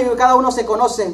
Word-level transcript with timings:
y 0.00 0.16
cada 0.16 0.34
uno 0.34 0.50
se 0.50 0.64
conoce. 0.64 1.12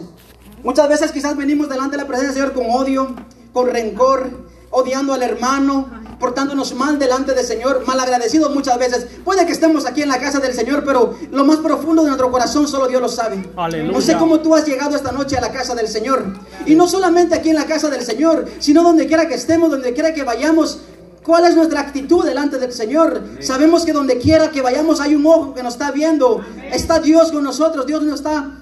Muchas 0.62 0.88
veces 0.88 1.12
quizás 1.12 1.36
venimos 1.36 1.68
delante 1.68 1.96
de 1.96 2.02
la 2.02 2.08
presencia 2.08 2.32
del 2.32 2.52
Señor 2.52 2.52
con 2.52 2.70
odio, 2.70 3.14
con 3.52 3.68
rencor, 3.68 4.30
odiando 4.70 5.14
al 5.14 5.22
hermano, 5.22 5.88
portándonos 6.18 6.74
mal 6.74 6.98
delante 6.98 7.32
del 7.32 7.44
Señor, 7.44 7.84
malagradecidos 7.86 8.52
muchas 8.54 8.78
veces. 8.78 9.06
Puede 9.24 9.46
que 9.46 9.52
estemos 9.52 9.86
aquí 9.86 10.02
en 10.02 10.08
la 10.08 10.18
casa 10.18 10.40
del 10.40 10.52
Señor, 10.52 10.84
pero 10.84 11.14
lo 11.30 11.44
más 11.44 11.58
profundo 11.58 12.02
de 12.02 12.08
nuestro 12.08 12.30
corazón 12.30 12.66
solo 12.66 12.88
Dios 12.88 13.00
lo 13.00 13.08
sabe. 13.08 13.48
Aleluya. 13.56 13.92
No 13.92 14.00
sé 14.00 14.16
cómo 14.16 14.40
tú 14.40 14.54
has 14.54 14.66
llegado 14.66 14.96
esta 14.96 15.12
noche 15.12 15.36
a 15.36 15.40
la 15.40 15.52
casa 15.52 15.74
del 15.74 15.88
Señor. 15.88 16.24
Y 16.66 16.74
no 16.74 16.88
solamente 16.88 17.34
aquí 17.34 17.50
en 17.50 17.56
la 17.56 17.66
casa 17.66 17.88
del 17.88 18.02
Señor, 18.02 18.48
sino 18.58 18.82
donde 18.82 19.06
quiera 19.06 19.28
que 19.28 19.34
estemos, 19.34 19.70
donde 19.70 19.92
quiera 19.94 20.12
que 20.12 20.24
vayamos. 20.24 20.80
¿Cuál 21.22 21.44
es 21.44 21.54
nuestra 21.54 21.80
actitud 21.80 22.24
delante 22.24 22.58
del 22.58 22.72
Señor? 22.72 23.22
Sabemos 23.40 23.84
que 23.84 23.92
donde 23.92 24.18
quiera 24.18 24.50
que 24.50 24.62
vayamos 24.62 25.00
hay 25.00 25.14
un 25.14 25.26
ojo 25.26 25.54
que 25.54 25.62
nos 25.62 25.74
está 25.74 25.90
viendo. 25.90 26.40
Está 26.72 27.00
Dios 27.00 27.30
con 27.32 27.44
nosotros, 27.44 27.86
Dios 27.86 28.02
nos 28.02 28.20
está 28.20 28.58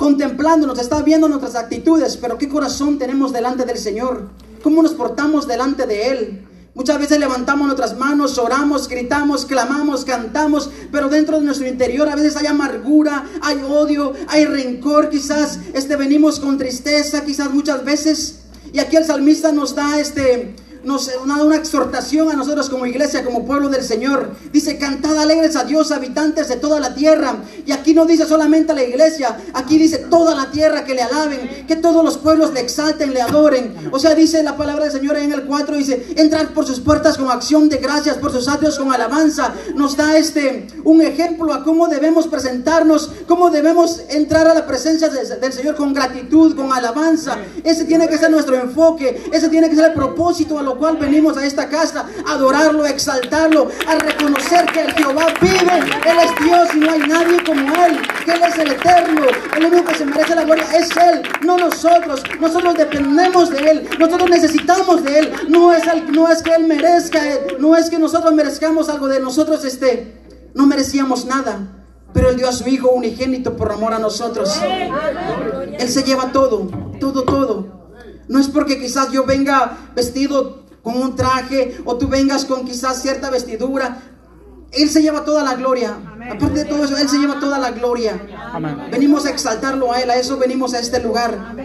contemplando, 0.00 0.66
nos 0.66 0.78
está 0.78 1.02
viendo 1.02 1.28
nuestras 1.28 1.54
actitudes, 1.56 2.16
pero 2.16 2.38
qué 2.38 2.48
corazón 2.48 2.98
tenemos 2.98 3.34
delante 3.34 3.66
del 3.66 3.76
Señor, 3.76 4.30
cómo 4.62 4.82
nos 4.82 4.94
portamos 4.94 5.46
delante 5.46 5.86
de 5.86 6.08
Él. 6.08 6.48
Muchas 6.74 6.98
veces 6.98 7.18
levantamos 7.18 7.66
nuestras 7.66 7.98
manos, 7.98 8.38
oramos, 8.38 8.88
gritamos, 8.88 9.44
clamamos, 9.44 10.06
cantamos, 10.06 10.70
pero 10.90 11.10
dentro 11.10 11.38
de 11.38 11.44
nuestro 11.44 11.68
interior 11.68 12.08
a 12.08 12.16
veces 12.16 12.34
hay 12.38 12.46
amargura, 12.46 13.26
hay 13.42 13.58
odio, 13.62 14.14
hay 14.28 14.46
rencor, 14.46 15.10
quizás 15.10 15.58
este 15.74 15.96
venimos 15.96 16.40
con 16.40 16.56
tristeza, 16.56 17.22
quizás 17.26 17.52
muchas 17.52 17.84
veces. 17.84 18.44
Y 18.72 18.78
aquí 18.78 18.96
el 18.96 19.04
salmista 19.04 19.52
nos 19.52 19.74
da 19.74 20.00
este 20.00 20.56
nos 20.84 21.06
da 21.26 21.42
una 21.44 21.56
exhortación 21.56 22.30
a 22.30 22.34
nosotros 22.34 22.68
como 22.70 22.86
iglesia, 22.86 23.24
como 23.24 23.44
pueblo 23.44 23.68
del 23.68 23.82
Señor. 23.82 24.30
Dice, 24.52 24.78
cantad 24.78 25.18
alegres 25.18 25.56
a 25.56 25.64
Dios, 25.64 25.90
habitantes 25.92 26.48
de 26.48 26.56
toda 26.56 26.80
la 26.80 26.94
tierra. 26.94 27.36
Y 27.66 27.72
aquí 27.72 27.94
no 27.94 28.06
dice 28.06 28.26
solamente 28.26 28.72
a 28.72 28.74
la 28.74 28.84
iglesia, 28.84 29.36
aquí 29.54 29.78
dice 29.78 29.98
toda 29.98 30.34
la 30.34 30.50
tierra 30.50 30.84
que 30.84 30.94
le 30.94 31.02
alaben, 31.02 31.66
que 31.66 31.76
todos 31.76 32.04
los 32.04 32.18
pueblos 32.18 32.52
le 32.52 32.60
exalten, 32.60 33.12
le 33.12 33.20
adoren. 33.22 33.74
O 33.92 33.98
sea, 33.98 34.14
dice 34.14 34.42
la 34.42 34.56
palabra 34.56 34.84
del 34.84 34.92
Señor 34.92 35.16
en 35.16 35.32
el 35.32 35.44
4, 35.44 35.76
dice, 35.76 36.14
entrar 36.16 36.48
por 36.54 36.66
sus 36.66 36.80
puertas 36.80 37.16
con 37.18 37.30
acción 37.30 37.68
de 37.68 37.76
gracias, 37.78 38.16
por 38.18 38.32
sus 38.32 38.48
atrios 38.48 38.78
con 38.78 38.92
alabanza. 38.92 39.52
Nos 39.74 39.96
da 39.96 40.16
este 40.16 40.66
un 40.84 41.02
ejemplo 41.02 41.52
a 41.52 41.62
cómo 41.64 41.88
debemos 41.88 42.26
presentarnos, 42.26 43.10
cómo 43.28 43.50
debemos 43.50 44.00
entrar 44.08 44.46
a 44.48 44.54
la 44.54 44.66
presencia 44.66 45.08
de- 45.08 45.20
del 45.36 45.52
Señor 45.52 45.74
con 45.76 45.92
gratitud, 45.92 46.54
con 46.56 46.72
alabanza. 46.72 47.36
Ese 47.64 47.84
tiene 47.84 48.08
que 48.08 48.18
ser 48.18 48.30
nuestro 48.30 48.56
enfoque, 48.56 49.22
ese 49.32 49.48
tiene 49.48 49.68
que 49.68 49.76
ser 49.76 49.86
el 49.86 49.94
propósito 49.94 50.58
a 50.58 50.62
cual 50.78 50.96
venimos 50.96 51.36
a 51.36 51.44
esta 51.46 51.68
casa, 51.68 52.06
a 52.26 52.32
adorarlo, 52.32 52.84
a 52.84 52.90
exaltarlo, 52.90 53.68
a 53.86 53.94
reconocer 53.96 54.66
que 54.66 54.82
el 54.82 54.92
Jehová 54.92 55.26
vive, 55.40 55.78
Él 56.06 56.16
es 56.24 56.44
Dios 56.44 56.68
y 56.74 56.78
no 56.80 56.90
hay 56.92 57.00
nadie 57.00 57.42
como 57.44 57.74
Él, 57.84 57.98
que 58.24 58.32
Él 58.32 58.40
es 58.46 58.58
el 58.58 58.72
eterno, 58.72 59.22
el 59.56 59.64
único 59.66 59.84
que 59.86 59.94
se 59.94 60.04
merece 60.04 60.34
la 60.34 60.44
gloria 60.44 60.64
es 60.76 60.88
Él, 60.96 61.22
no 61.44 61.56
nosotros, 61.56 62.22
nosotros 62.40 62.74
dependemos 62.76 63.50
de 63.50 63.58
Él, 63.70 63.88
nosotros 63.98 64.30
necesitamos 64.30 65.04
de 65.04 65.18
Él, 65.18 65.32
no 65.48 65.72
es, 65.72 65.86
el- 65.86 66.10
no 66.12 66.28
es 66.28 66.42
que 66.42 66.54
Él 66.54 66.64
merezca, 66.66 67.26
eh, 67.26 67.56
no 67.58 67.76
es 67.76 67.90
que 67.90 67.98
nosotros 67.98 68.32
merezcamos 68.34 68.88
algo 68.88 69.08
de 69.08 69.20
nosotros, 69.20 69.64
este, 69.64 70.20
no 70.54 70.66
merecíamos 70.66 71.24
nada. 71.26 71.76
Pero 72.12 72.28
Él 72.30 72.36
dio 72.36 72.48
a 72.48 72.52
su 72.52 72.68
Hijo 72.68 72.90
unigénito 72.90 73.56
por 73.56 73.70
amor 73.70 73.94
a 73.94 74.00
nosotros. 74.00 74.52
Él 75.78 75.88
se 75.88 76.02
lleva 76.02 76.32
todo, 76.32 76.68
todo, 76.98 77.22
todo. 77.22 77.88
No 78.28 78.38
es 78.40 78.48
porque 78.48 78.80
quizás 78.80 79.12
yo 79.12 79.24
venga 79.24 79.76
vestido 79.94 80.59
con 80.82 80.96
un 80.96 81.16
traje 81.16 81.78
o 81.84 81.96
tú 81.96 82.08
vengas 82.08 82.44
con 82.44 82.64
quizás 82.64 83.02
cierta 83.02 83.30
vestidura. 83.30 84.02
Él 84.72 84.88
se 84.88 85.02
lleva 85.02 85.24
toda 85.24 85.42
la 85.42 85.54
gloria. 85.54 85.96
Aparte 86.30 86.60
de 86.60 86.64
todo 86.64 86.84
eso, 86.84 86.96
Él 86.96 87.08
se 87.08 87.18
lleva 87.18 87.40
toda 87.40 87.58
la 87.58 87.72
gloria. 87.72 88.20
Amén. 88.52 88.88
Venimos 88.90 89.26
a 89.26 89.30
exaltarlo 89.30 89.92
a 89.92 90.00
Él, 90.00 90.10
a 90.10 90.16
eso 90.16 90.38
venimos 90.38 90.74
a 90.74 90.78
este 90.78 91.00
lugar. 91.00 91.56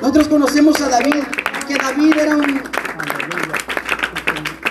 Nosotros 0.00 0.28
conocemos 0.28 0.80
a 0.80 0.88
David, 0.88 1.22
que 1.66 1.76
David 1.76 2.14
era 2.18 2.36
un, 2.36 2.60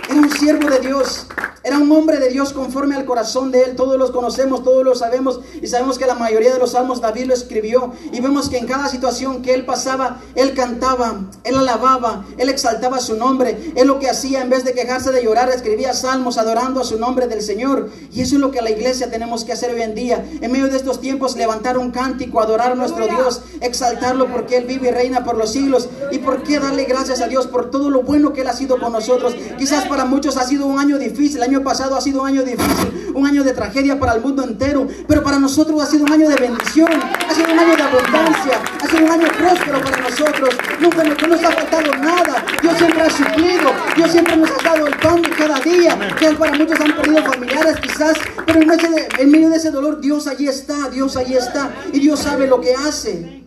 era 0.09 0.19
un 0.19 0.30
siervo 0.30 0.69
de 0.69 0.80
Dios. 0.80 1.28
Era 1.71 1.79
un 1.79 1.91
hombre 1.93 2.19
de 2.19 2.27
Dios 2.27 2.51
conforme 2.51 2.97
al 2.97 3.05
corazón 3.05 3.49
de 3.49 3.61
él. 3.61 3.77
Todos 3.77 3.97
los 3.97 4.11
conocemos, 4.11 4.61
todos 4.61 4.83
lo 4.83 4.93
sabemos. 4.93 5.39
Y 5.61 5.67
sabemos 5.67 5.97
que 5.97 6.05
la 6.05 6.15
mayoría 6.15 6.51
de 6.51 6.59
los 6.59 6.71
salmos 6.71 6.99
David 6.99 7.27
lo 7.27 7.33
escribió. 7.33 7.93
Y 8.11 8.19
vemos 8.19 8.49
que 8.49 8.57
en 8.57 8.67
cada 8.67 8.89
situación 8.89 9.41
que 9.41 9.53
él 9.53 9.63
pasaba, 9.65 10.19
él 10.35 10.53
cantaba, 10.53 11.21
él 11.45 11.55
alababa, 11.55 12.25
él 12.37 12.49
exaltaba 12.49 12.99
su 12.99 13.15
nombre. 13.15 13.71
Él 13.77 13.87
lo 13.87 13.99
que 13.99 14.09
hacía, 14.09 14.41
en 14.41 14.49
vez 14.49 14.65
de 14.65 14.73
quejarse 14.73 15.13
de 15.13 15.23
llorar, 15.23 15.47
escribía 15.47 15.93
salmos 15.93 16.37
adorando 16.37 16.81
a 16.81 16.83
su 16.83 16.99
nombre 16.99 17.27
del 17.27 17.41
Señor. 17.41 17.89
Y 18.11 18.19
eso 18.19 18.35
es 18.35 18.41
lo 18.41 18.51
que 18.51 18.61
la 18.61 18.69
iglesia 18.69 19.09
tenemos 19.09 19.45
que 19.45 19.53
hacer 19.53 19.73
hoy 19.73 19.81
en 19.81 19.95
día. 19.95 20.25
En 20.41 20.51
medio 20.51 20.67
de 20.67 20.75
estos 20.75 20.99
tiempos, 20.99 21.38
levantar 21.38 21.77
un 21.77 21.91
cántico, 21.91 22.41
adorar 22.41 22.73
a 22.73 22.75
nuestro 22.75 23.07
Dios, 23.07 23.43
exaltarlo 23.61 24.29
porque 24.29 24.57
Él 24.57 24.65
vive 24.65 24.89
y 24.89 24.91
reina 24.91 25.23
por 25.23 25.38
los 25.38 25.53
siglos. 25.53 25.88
Y 26.11 26.17
por 26.17 26.43
qué 26.43 26.59
darle 26.59 26.83
gracias 26.83 27.21
a 27.21 27.29
Dios 27.29 27.47
por 27.47 27.71
todo 27.71 27.89
lo 27.89 28.01
bueno 28.01 28.33
que 28.33 28.41
Él 28.41 28.49
ha 28.49 28.53
sido 28.53 28.77
con 28.77 28.91
nosotros. 28.91 29.33
Quizás 29.57 29.85
para 29.85 30.03
muchos 30.03 30.35
ha 30.35 30.43
sido 30.43 30.65
un 30.65 30.77
año 30.77 30.99
difícil. 30.99 31.38
El 31.38 31.60
año 31.61 31.69
pasado 31.69 31.95
ha 31.95 32.01
sido 32.01 32.22
un 32.22 32.27
año 32.27 32.44
difícil, 32.44 33.11
un 33.13 33.25
año 33.25 33.44
de 33.44 33.53
tragedia 33.53 33.99
para 33.99 34.13
el 34.13 34.22
mundo 34.22 34.44
entero. 34.44 34.88
Pero 35.07 35.23
para 35.23 35.38
nosotros 35.38 35.81
ha 35.81 35.85
sido 35.85 36.05
un 36.05 36.11
año 36.11 36.27
de 36.27 36.35
bendición, 36.35 36.89
ha 36.91 37.33
sido 37.33 37.53
un 37.53 37.59
año 37.59 37.75
de 37.75 37.83
abundancia, 37.83 38.59
ha 38.81 38.88
sido 38.88 39.05
un 39.05 39.11
año 39.11 39.27
próspero 39.38 39.81
para 39.81 39.97
nosotros. 39.97 40.55
Nunca 40.79 41.03
nos, 41.03 41.21
no 41.21 41.27
nos 41.27 41.44
ha 41.44 41.51
faltado 41.51 41.95
nada. 41.97 42.44
Dios 42.61 42.77
siempre 42.77 43.01
ha 43.01 43.09
suplido, 43.09 43.71
Dios 43.95 44.11
siempre 44.11 44.35
nos 44.35 44.50
ha 44.50 44.63
dado 44.63 44.88
el 44.88 44.97
pan 44.97 45.21
de 45.21 45.29
cada 45.29 45.59
día. 45.59 46.16
Que 46.17 46.33
para 46.33 46.57
muchos 46.57 46.79
han 46.79 46.95
perdido 46.95 47.23
familiares 47.23 47.77
quizás, 47.79 48.17
pero 48.45 48.61
en 48.61 48.67
de, 48.67 49.07
en 49.19 49.31
medio 49.31 49.50
de 49.50 49.57
ese 49.57 49.69
dolor 49.69 50.01
Dios 50.01 50.27
allí 50.27 50.47
está, 50.47 50.89
Dios 50.89 51.16
allí 51.16 51.35
está. 51.35 51.71
Y 51.94 52.00
Dios 52.00 52.19
sabe 52.19 52.47
lo 52.47 52.59
que 52.59 52.73
hace. 52.73 53.41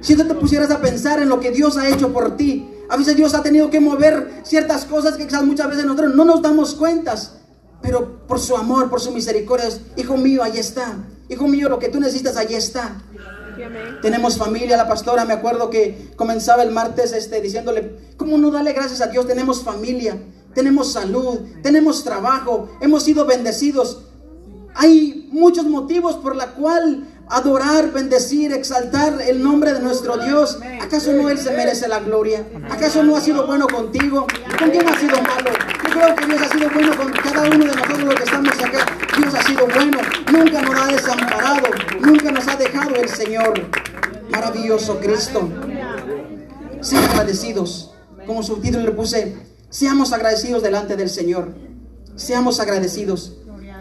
Si 0.00 0.16
tú 0.16 0.26
te 0.26 0.34
pusieras 0.34 0.70
a 0.70 0.80
pensar 0.80 1.20
en 1.20 1.28
lo 1.28 1.40
que 1.40 1.50
Dios 1.50 1.76
ha 1.76 1.88
hecho 1.88 2.12
por 2.12 2.36
ti, 2.36 2.68
a 2.88 2.96
veces 2.96 3.16
Dios 3.16 3.34
ha 3.34 3.42
tenido 3.42 3.70
que 3.70 3.80
mover 3.80 4.40
ciertas 4.44 4.84
cosas 4.84 5.16
que 5.16 5.26
quizás 5.26 5.44
muchas 5.44 5.68
veces 5.68 5.84
nosotros 5.84 6.14
no 6.14 6.24
nos 6.24 6.40
damos 6.40 6.74
cuentas, 6.74 7.34
pero 7.82 8.26
por 8.26 8.40
su 8.40 8.56
amor, 8.56 8.88
por 8.88 9.00
su 9.00 9.12
misericordia, 9.12 9.68
hijo 9.96 10.16
mío, 10.16 10.42
ahí 10.42 10.58
está. 10.58 10.96
Hijo 11.28 11.46
mío, 11.46 11.68
lo 11.68 11.78
que 11.78 11.90
tú 11.90 12.00
necesitas, 12.00 12.36
ahí 12.36 12.54
está. 12.54 13.02
Tenemos 14.02 14.38
familia, 14.38 14.76
la 14.76 14.88
pastora, 14.88 15.24
me 15.24 15.34
acuerdo 15.34 15.68
que 15.68 16.12
comenzaba 16.16 16.62
el 16.62 16.70
martes 16.70 17.12
este, 17.12 17.40
diciéndole, 17.40 18.14
¿cómo 18.16 18.38
no 18.38 18.50
darle 18.50 18.72
gracias 18.72 19.00
a 19.00 19.08
Dios? 19.08 19.26
Tenemos 19.26 19.62
familia, 19.62 20.16
tenemos 20.54 20.92
salud, 20.92 21.40
tenemos 21.62 22.04
trabajo, 22.04 22.70
hemos 22.80 23.02
sido 23.02 23.26
bendecidos. 23.26 24.04
Hay 24.74 25.28
muchos 25.32 25.66
motivos 25.66 26.16
por 26.16 26.36
la 26.36 26.54
cual 26.54 27.06
adorar, 27.30 27.92
bendecir, 27.92 28.52
exaltar 28.52 29.20
el 29.20 29.42
nombre 29.42 29.72
de 29.72 29.80
nuestro 29.80 30.16
Dios. 30.18 30.58
¿Acaso 30.80 31.12
no 31.12 31.28
Él 31.28 31.38
se 31.38 31.50
merece 31.52 31.88
la 31.88 32.00
gloria? 32.00 32.44
¿Acaso 32.70 33.02
no 33.02 33.16
ha 33.16 33.20
sido 33.20 33.46
bueno 33.46 33.66
contigo? 33.66 34.26
¿Con 34.58 34.70
quién 34.70 34.88
ha 34.88 34.98
sido 34.98 35.20
malo? 35.22 35.50
Yo 35.84 35.90
creo 35.90 36.16
que 36.16 36.26
Dios 36.26 36.42
ha 36.42 36.48
sido 36.48 36.70
bueno 36.70 36.96
con 36.96 37.12
cada 37.12 37.42
uno 37.42 37.58
de 37.58 37.66
nosotros 37.66 38.00
los 38.00 38.14
que 38.14 38.24
estamos 38.24 38.62
acá. 38.62 38.86
Dios 39.18 39.34
ha 39.34 39.42
sido 39.42 39.66
bueno. 39.66 39.98
Nunca 40.32 40.62
nos 40.62 40.80
ha 40.80 40.86
desamparado. 40.86 41.68
Nunca 42.00 42.32
nos 42.32 42.48
ha 42.48 42.56
dejado 42.56 42.94
el 42.94 43.08
Señor. 43.08 43.60
Maravilloso 44.30 44.98
Cristo. 44.98 45.48
Sean 46.80 47.04
agradecidos. 47.04 47.94
Como 48.26 48.42
subtítulo 48.42 48.84
le 48.84 48.92
puse, 48.92 49.36
seamos 49.70 50.12
agradecidos 50.12 50.62
delante 50.62 50.96
del 50.96 51.08
Señor. 51.08 51.54
Seamos 52.16 52.60
agradecidos. 52.60 53.38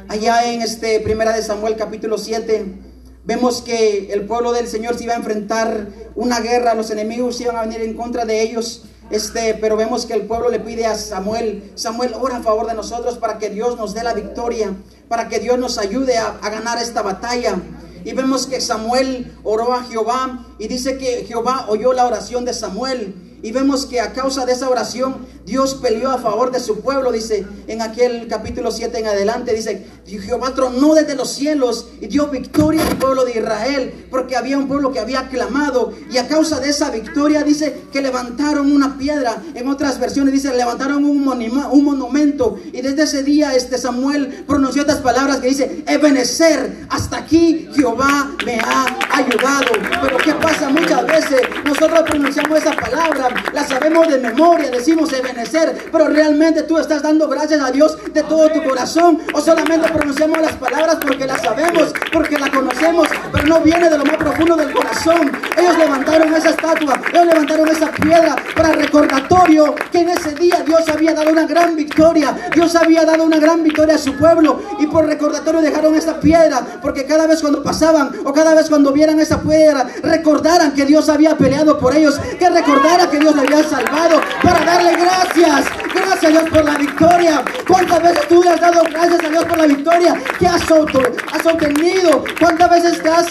Allá 0.08 0.52
en 0.52 0.62
este 0.62 1.02
Primera 1.02 1.36
de 1.36 1.42
Samuel 1.42 1.76
capítulo 1.76 2.18
7 2.18 2.87
vemos 3.28 3.62
que 3.62 4.12
el 4.14 4.26
pueblo 4.26 4.54
del 4.54 4.68
Señor 4.68 4.98
se 4.98 5.04
iba 5.04 5.14
a 5.14 5.18
enfrentar 5.18 5.90
una 6.16 6.40
guerra, 6.40 6.74
los 6.74 6.90
enemigos 6.90 7.40
iban 7.42 7.58
a 7.58 7.62
venir 7.62 7.82
en 7.82 7.94
contra 7.94 8.26
de 8.26 8.42
ellos. 8.42 8.84
Este, 9.10 9.54
pero 9.62 9.78
vemos 9.78 10.06
que 10.06 10.14
el 10.14 10.24
pueblo 10.24 10.50
le 10.50 10.60
pide 10.60 10.86
a 10.86 10.96
Samuel, 10.96 11.72
Samuel, 11.76 12.14
ora 12.20 12.38
a 12.38 12.42
favor 12.42 12.68
de 12.68 12.74
nosotros 12.74 13.18
para 13.18 13.38
que 13.38 13.50
Dios 13.50 13.78
nos 13.78 13.94
dé 13.94 14.04
la 14.04 14.14
victoria, 14.14 14.74
para 15.08 15.28
que 15.28 15.40
Dios 15.40 15.60
nos 15.60 15.78
ayude 15.78 16.18
a, 16.18 16.40
a 16.42 16.50
ganar 16.50 16.82
esta 16.82 17.02
batalla. 17.02 17.56
Y 18.04 18.14
vemos 18.14 18.48
que 18.48 18.62
Samuel 18.62 19.38
oró 19.44 19.74
a 19.74 19.84
Jehová 19.84 20.46
y 20.58 20.68
dice 20.68 20.98
que 20.98 21.26
Jehová 21.26 21.66
oyó 21.68 21.92
la 21.92 22.06
oración 22.06 22.46
de 22.46 22.54
Samuel. 22.54 23.27
Y 23.42 23.52
vemos 23.52 23.86
que 23.86 24.02
a 24.02 24.14
causa 24.14 24.46
de 24.46 24.54
esa 24.54 24.70
oración 24.70 25.26
Dios 25.46 25.76
peleó 25.76 26.12
a 26.12 26.18
favor 26.18 26.52
de 26.52 26.60
su 26.60 26.82
pueblo, 26.82 27.12
dice 27.12 27.46
en 27.68 27.82
aquel 27.82 28.28
capítulo 28.28 28.70
7 28.70 29.00
en 29.00 29.08
adelante, 29.08 29.54
dice, 29.54 29.86
Jehová 30.06 30.54
tronó 30.54 30.94
desde 30.94 31.16
los 31.16 31.32
cielos 31.32 31.88
y 32.02 32.08
dio 32.08 32.28
victoria 32.28 32.86
al 32.86 32.98
pueblo 32.98 33.24
de 33.24 33.40
Israel, 33.40 34.08
porque 34.10 34.36
había 34.36 34.58
un 34.58 34.68
pueblo 34.68 34.92
que 34.92 35.00
había 35.00 35.30
clamado 35.30 35.94
y 36.12 36.18
a 36.18 36.28
causa 36.28 36.60
de 36.60 36.70
esa 36.70 36.90
victoria 36.90 37.44
dice 37.44 37.84
que 37.94 38.02
levantaron 38.02 38.70
una 38.72 38.98
piedra, 38.98 39.42
en 39.56 39.68
otras 39.70 40.00
versiones 40.00 40.34
dice, 40.34 40.54
levantaron 40.54 41.06
un, 41.06 41.24
monumento 41.24 42.60
y 42.74 42.82
desde 42.82 43.04
ese 43.04 43.24
día 43.24 43.56
este 43.56 43.78
Samuel 43.78 44.44
pronunció 44.46 44.82
estas 44.82 45.00
palabras 45.00 45.38
que 45.38 45.48
dice, 45.48 45.84
Ebenezer, 45.88 46.88
hasta 46.90 47.18
aquí 47.18 47.70
Jehová 47.74 48.32
me 48.46 48.60
ha 48.60 48.86
ayudado. 49.12 49.68
Pero 50.02 50.18
¿qué 50.18 50.34
pasa 50.34 50.70
muchas 50.70 51.06
veces? 51.06 51.42
Nosotros 51.64 52.02
pronunciamos 52.02 52.60
esa 52.60 52.74
palabra, 52.76 53.27
la 53.54 53.66
sabemos 53.66 54.08
de 54.08 54.20
memoria, 54.20 54.70
decimos 54.70 55.12
Ebenezer, 55.14 55.90
pero 55.92 56.08
realmente 56.08 56.64
tú 56.64 56.78
estás 56.78 57.02
dando 57.02 57.28
gracias 57.28 57.62
a 57.62 57.72
Dios 57.72 57.98
de 58.14 58.24
todo 58.24 58.50
tu 58.50 58.64
corazón 58.64 59.20
o 59.34 59.42
solamente 59.42 59.88
pronunciamos 59.90 60.40
las 60.40 60.54
palabras 60.54 60.98
porque 61.02 61.26
las 61.26 61.42
sabemos, 61.42 61.94
porque 62.12 62.38
las 62.38 62.50
conocemos, 62.50 63.08
pero 63.38 63.48
no 63.48 63.62
viene 63.62 63.90
de 63.90 63.98
lo 63.98 64.06
más 64.06 64.18
profundo 64.18 64.56
del 64.56 64.72
corazón. 64.72 65.32
Ellos 65.56 65.78
levantaron 65.78 66.34
esa 66.34 66.50
estatua, 66.50 67.00
ellos 67.12 67.26
levantaron 67.26 67.68
esa 67.70 67.92
piedra 67.92 68.36
para 68.56 68.72
recordatorio 68.74 69.76
que 69.92 70.00
en 70.00 70.10
ese 70.10 70.34
día 70.36 70.64
Dios 70.66 70.88
había 70.90 71.14
dado 71.14 71.32
una 71.32 71.46
gran 71.46 71.76
victoria, 71.76 72.36
Dios 72.54 72.76
había 72.76 73.06
dado 73.06 73.24
una 73.24 73.38
gran 73.40 73.64
victoria 73.64 73.96
a 73.96 73.98
su 73.98 74.16
pueblo 74.18 74.62
y 74.80 74.88
por 74.88 75.06
recordatorio 75.06 75.62
dejaron 75.62 75.96
esa 75.96 76.20
piedra, 76.20 76.62
porque 76.82 77.06
cada 77.06 77.28
vez 77.28 77.42
cuando 77.42 77.62
pasaban 77.64 78.12
o 78.24 78.34
cada 78.34 78.56
vez 78.56 78.70
cuando 78.70 78.92
vieran 78.92 79.20
esa 79.20 79.42
piedra, 79.42 79.86
recordaran 80.02 80.74
que 80.74 80.86
Dios 80.86 81.10
había 81.10 81.38
peleado 81.38 81.78
por 81.78 81.96
ellos, 81.96 82.20
que 82.40 82.50
recordara 82.50 83.10
que 83.10 83.20
Dios 83.20 83.36
le 83.36 83.42
había 83.42 83.64
salvado, 83.64 84.22
para 84.42 84.66
darle 84.66 84.94
gracias, 84.94 85.66
gracias 85.94 86.24
a 86.24 86.30
Dios 86.30 86.50
por 86.50 86.66
la 86.66 86.78
victoria. 86.78 87.44
¿Cuántas 87.68 88.02
veces 88.02 88.28
tú 88.28 88.44
le 88.44 88.50
has 88.50 88.62
dado 88.62 88.84
gracias 88.84 89.24
a 89.24 89.30
Dios 89.30 89.46
por 89.46 89.58
la 89.58 89.68
victoria 89.68 90.16
que 90.40 90.48
has, 90.48 90.64
obtenido? 90.72 92.24
¿Cuántas 92.40 92.70
veces 92.70 93.02
te 93.02 93.10
has 93.10 93.27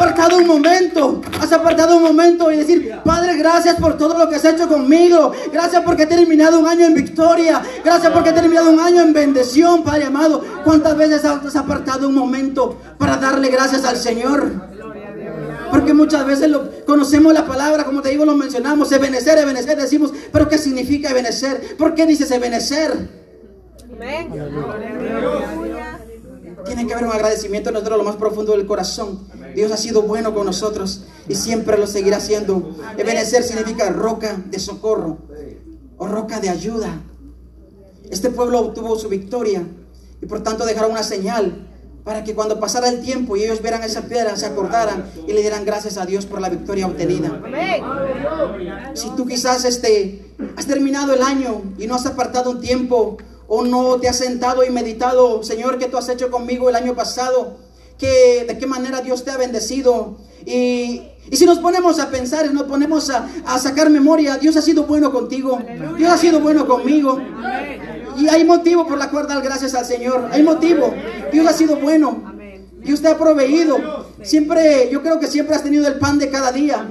apartado 0.00 0.38
un 0.38 0.46
momento, 0.46 1.20
has 1.40 1.52
apartado 1.52 1.96
un 1.96 2.02
momento 2.02 2.50
y 2.50 2.56
decir, 2.56 2.94
Padre, 3.04 3.36
gracias 3.36 3.76
por 3.76 3.98
todo 3.98 4.16
lo 4.16 4.28
que 4.28 4.36
has 4.36 4.44
hecho 4.44 4.66
conmigo, 4.66 5.32
gracias 5.52 5.82
porque 5.84 6.04
he 6.04 6.06
terminado 6.06 6.58
un 6.58 6.66
año 6.66 6.86
en 6.86 6.94
victoria, 6.94 7.60
gracias 7.84 8.10
porque 8.10 8.30
he 8.30 8.32
terminado 8.32 8.70
un 8.70 8.80
año 8.80 9.02
en 9.02 9.12
bendición, 9.12 9.84
Padre 9.84 10.04
amado. 10.04 10.42
¿Cuántas 10.64 10.96
veces 10.96 11.24
has 11.24 11.56
apartado 11.56 12.08
un 12.08 12.14
momento 12.14 12.78
para 12.98 13.16
darle 13.16 13.50
gracias 13.50 13.84
al 13.84 13.96
Señor? 13.96 14.70
Porque 15.70 15.92
muchas 15.94 16.26
veces 16.26 16.48
lo, 16.48 16.84
conocemos 16.84 17.32
la 17.32 17.46
palabra, 17.46 17.84
como 17.84 18.00
te 18.02 18.08
digo, 18.08 18.24
lo 18.24 18.34
mencionamos, 18.34 18.90
ebenecer, 18.92 19.38
ebenecer, 19.38 19.76
decimos, 19.76 20.12
pero 20.32 20.48
¿qué 20.48 20.58
significa 20.58 21.10
ebenecer? 21.10 21.76
¿Por 21.76 21.94
qué 21.94 22.06
dices 22.06 22.30
ebenecer? 22.30 23.20
Amén. 23.92 24.30
Tiene 26.70 26.86
que 26.86 26.94
haber 26.94 27.06
un 27.06 27.12
agradecimiento 27.12 27.70
en 27.70 27.74
nosotros 27.74 27.98
lo 27.98 28.04
más 28.04 28.14
profundo 28.14 28.52
del 28.52 28.64
corazón. 28.64 29.26
Dios 29.56 29.72
ha 29.72 29.76
sido 29.76 30.02
bueno 30.02 30.32
con 30.32 30.46
nosotros 30.46 31.02
y 31.28 31.34
siempre 31.34 31.76
lo 31.76 31.88
seguirá 31.88 32.18
haciendo. 32.18 32.76
Ebenecer 32.96 33.42
significa 33.42 33.90
roca 33.90 34.40
de 34.46 34.60
socorro 34.60 35.18
o 35.98 36.06
roca 36.06 36.38
de 36.38 36.48
ayuda. 36.48 37.02
Este 38.08 38.30
pueblo 38.30 38.60
obtuvo 38.60 38.96
su 38.96 39.08
victoria 39.08 39.66
y 40.22 40.26
por 40.26 40.44
tanto 40.44 40.64
dejaron 40.64 40.92
una 40.92 41.02
señal 41.02 41.66
para 42.04 42.22
que 42.22 42.36
cuando 42.36 42.60
pasara 42.60 42.88
el 42.88 43.00
tiempo 43.00 43.36
y 43.36 43.42
ellos 43.42 43.60
vieran 43.60 43.82
esa 43.82 44.02
piedra, 44.02 44.36
se 44.36 44.46
acordaran 44.46 45.10
y 45.26 45.32
le 45.32 45.40
dieran 45.40 45.64
gracias 45.64 45.98
a 45.98 46.06
Dios 46.06 46.24
por 46.24 46.40
la 46.40 46.50
victoria 46.50 46.86
obtenida. 46.86 47.42
Si 48.94 49.10
tú 49.16 49.26
quizás 49.26 49.64
este, 49.64 50.32
has 50.56 50.66
terminado 50.66 51.14
el 51.14 51.22
año 51.22 51.62
y 51.78 51.88
no 51.88 51.96
has 51.96 52.06
apartado 52.06 52.52
un 52.52 52.60
tiempo 52.60 53.16
o 53.52 53.64
no 53.64 53.98
te 53.98 54.08
has 54.08 54.16
sentado 54.16 54.62
y 54.62 54.70
meditado, 54.70 55.42
Señor, 55.42 55.76
¿qué 55.76 55.86
tú 55.86 55.96
has 55.96 56.08
hecho 56.08 56.30
conmigo 56.30 56.68
el 56.68 56.76
año 56.76 56.94
pasado? 56.94 57.56
¿Qué, 57.98 58.44
¿De 58.46 58.56
qué 58.56 58.66
manera 58.68 59.00
Dios 59.00 59.24
te 59.24 59.32
ha 59.32 59.36
bendecido? 59.36 60.18
Y, 60.46 61.02
y 61.28 61.36
si 61.36 61.46
nos 61.46 61.58
ponemos 61.58 61.98
a 61.98 62.10
pensar, 62.10 62.48
nos 62.54 62.62
ponemos 62.62 63.10
a, 63.10 63.28
a, 63.44 63.58
sacar 63.58 63.90
memoria, 63.90 64.38
Dios 64.38 64.56
ha 64.56 64.62
sido 64.62 64.84
bueno 64.84 65.10
contigo, 65.10 65.60
Dios 65.98 66.12
ha 66.12 66.16
sido 66.16 66.38
bueno 66.38 66.64
conmigo. 66.64 67.20
Y 68.16 68.28
hay 68.28 68.44
motivo 68.44 68.86
por 68.86 68.98
la 68.98 69.10
cual 69.10 69.26
dar 69.26 69.42
gracias 69.42 69.74
al 69.74 69.84
Señor, 69.84 70.28
hay 70.30 70.44
motivo. 70.44 70.94
Dios 71.32 71.44
ha 71.48 71.52
sido 71.52 71.74
bueno. 71.74 72.32
Dios 72.84 73.02
te 73.02 73.08
ha 73.08 73.18
proveído. 73.18 74.06
Siempre, 74.22 74.88
yo 74.92 75.02
creo 75.02 75.18
que 75.18 75.26
siempre 75.26 75.56
has 75.56 75.64
tenido 75.64 75.88
el 75.88 75.98
pan 75.98 76.20
de 76.20 76.30
cada 76.30 76.52
día. 76.52 76.88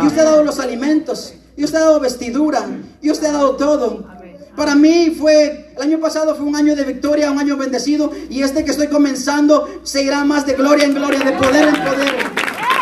Dios 0.00 0.12
te 0.12 0.22
ha 0.22 0.24
dado 0.24 0.42
los 0.42 0.58
alimentos. 0.58 1.34
Dios 1.56 1.70
te 1.70 1.76
ha 1.76 1.80
dado 1.80 2.00
vestidura. 2.00 2.66
Dios 3.00 3.20
te 3.20 3.28
ha 3.28 3.32
dado 3.32 3.54
todo. 3.54 4.19
Para 4.60 4.74
mí 4.74 5.08
fue, 5.18 5.72
el 5.74 5.82
año 5.82 5.98
pasado 6.00 6.36
fue 6.36 6.44
un 6.44 6.54
año 6.54 6.76
de 6.76 6.84
victoria, 6.84 7.30
un 7.30 7.38
año 7.38 7.56
bendecido, 7.56 8.12
y 8.28 8.42
este 8.42 8.62
que 8.62 8.72
estoy 8.72 8.88
comenzando 8.88 9.66
seguirá 9.84 10.22
más 10.22 10.44
de 10.44 10.52
gloria 10.52 10.84
en 10.84 10.92
gloria, 10.92 11.18
de 11.20 11.32
poder 11.32 11.68
en 11.68 11.82
poder, 11.82 12.12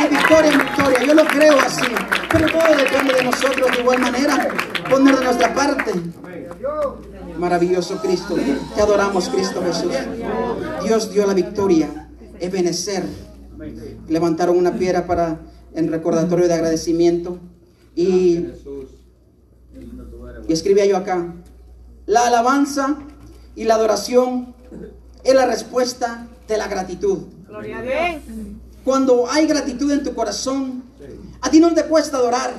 de 0.02 0.08
victoria 0.08 0.52
en 0.54 0.58
victoria. 0.58 1.06
Yo 1.06 1.14
lo 1.14 1.24
creo 1.26 1.56
así, 1.60 1.86
pero 2.32 2.46
todo 2.48 2.76
depende 2.76 3.14
de 3.14 3.22
nosotros 3.22 3.70
de 3.70 3.80
igual 3.80 4.00
manera, 4.00 4.48
poner 4.90 5.18
de 5.18 5.24
nuestra 5.24 5.54
parte. 5.54 5.92
Maravilloso 7.38 8.02
Cristo, 8.02 8.34
te 8.74 8.82
adoramos 8.82 9.28
Cristo 9.28 9.62
Jesús. 9.64 9.92
Dios 10.82 11.12
dio 11.12 11.28
la 11.28 11.34
victoria, 11.34 12.08
Ebenecer. 12.40 13.04
Levantaron 14.08 14.56
una 14.56 14.72
piedra 14.72 15.06
para 15.06 15.42
en 15.76 15.92
recordatorio 15.92 16.48
de 16.48 16.54
agradecimiento 16.54 17.38
y, 17.94 18.48
y 20.48 20.52
escribía 20.52 20.84
yo 20.84 20.96
acá, 20.96 21.34
la 22.08 22.26
alabanza 22.26 22.96
y 23.54 23.64
la 23.64 23.74
adoración 23.74 24.54
es 25.22 25.34
la 25.34 25.44
respuesta 25.44 26.26
de 26.48 26.56
la 26.56 26.66
gratitud. 26.66 27.18
Cuando 28.82 29.30
hay 29.30 29.46
gratitud 29.46 29.92
en 29.92 30.02
tu 30.02 30.14
corazón, 30.14 30.84
a 31.42 31.50
ti 31.50 31.60
no 31.60 31.72
te 31.74 31.84
cuesta 31.84 32.16
adorar. 32.16 32.54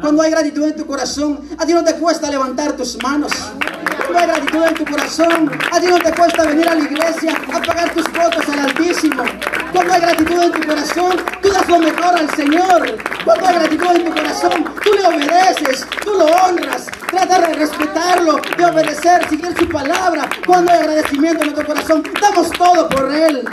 Cuando 0.00 0.22
hay 0.22 0.30
gratitud 0.30 0.64
en 0.64 0.76
tu 0.76 0.86
corazón, 0.86 1.40
a 1.58 1.66
ti 1.66 1.74
no 1.74 1.82
te 1.82 1.94
cuesta 1.96 2.30
levantar 2.30 2.76
tus 2.76 3.02
manos. 3.02 3.32
Cuando 3.96 4.18
hay 4.18 4.26
gratitud 4.28 4.64
en 4.64 4.74
tu 4.74 4.84
corazón, 4.84 5.50
a 5.72 5.80
ti 5.80 5.86
no 5.88 5.98
te 5.98 6.12
cuesta 6.12 6.44
venir 6.44 6.68
a 6.68 6.74
la 6.76 6.84
iglesia 6.84 7.36
a 7.52 7.60
pagar 7.60 7.92
tus 7.92 8.04
votos 8.12 8.48
al 8.48 8.60
Altísimo. 8.60 9.24
Cuando 9.72 9.92
hay 9.92 10.00
gratitud 10.02 10.40
en 10.40 10.52
tu 10.52 10.68
corazón, 10.68 11.16
tú 11.42 11.48
das 11.50 11.68
lo 11.68 11.78
mejor 11.80 12.16
al 12.16 12.30
Señor. 12.36 12.96
Cuando 13.24 13.46
hay 13.46 13.54
gratitud 13.56 13.86
en 13.96 14.04
tu 14.04 14.12
corazón, 14.12 14.64
tú 14.84 14.90
le 14.92 15.06
obedeces, 15.06 15.86
tú 16.04 16.12
lo 16.14 16.26
honras, 16.26 16.86
trata 17.12 17.46
de 17.46 17.54
respetarlo, 17.54 18.40
de 18.56 18.64
obedecer, 18.64 19.28
seguir 19.28 19.54
su 19.56 19.68
palabra. 19.68 20.28
Cuando 20.46 20.72
hay 20.72 20.78
agradecimiento 20.78 21.42
en 21.42 21.52
nuestro 21.52 21.66
corazón, 21.66 22.02
damos 22.20 22.50
todo 22.52 22.88
por 22.88 23.12
Él. 23.12 23.44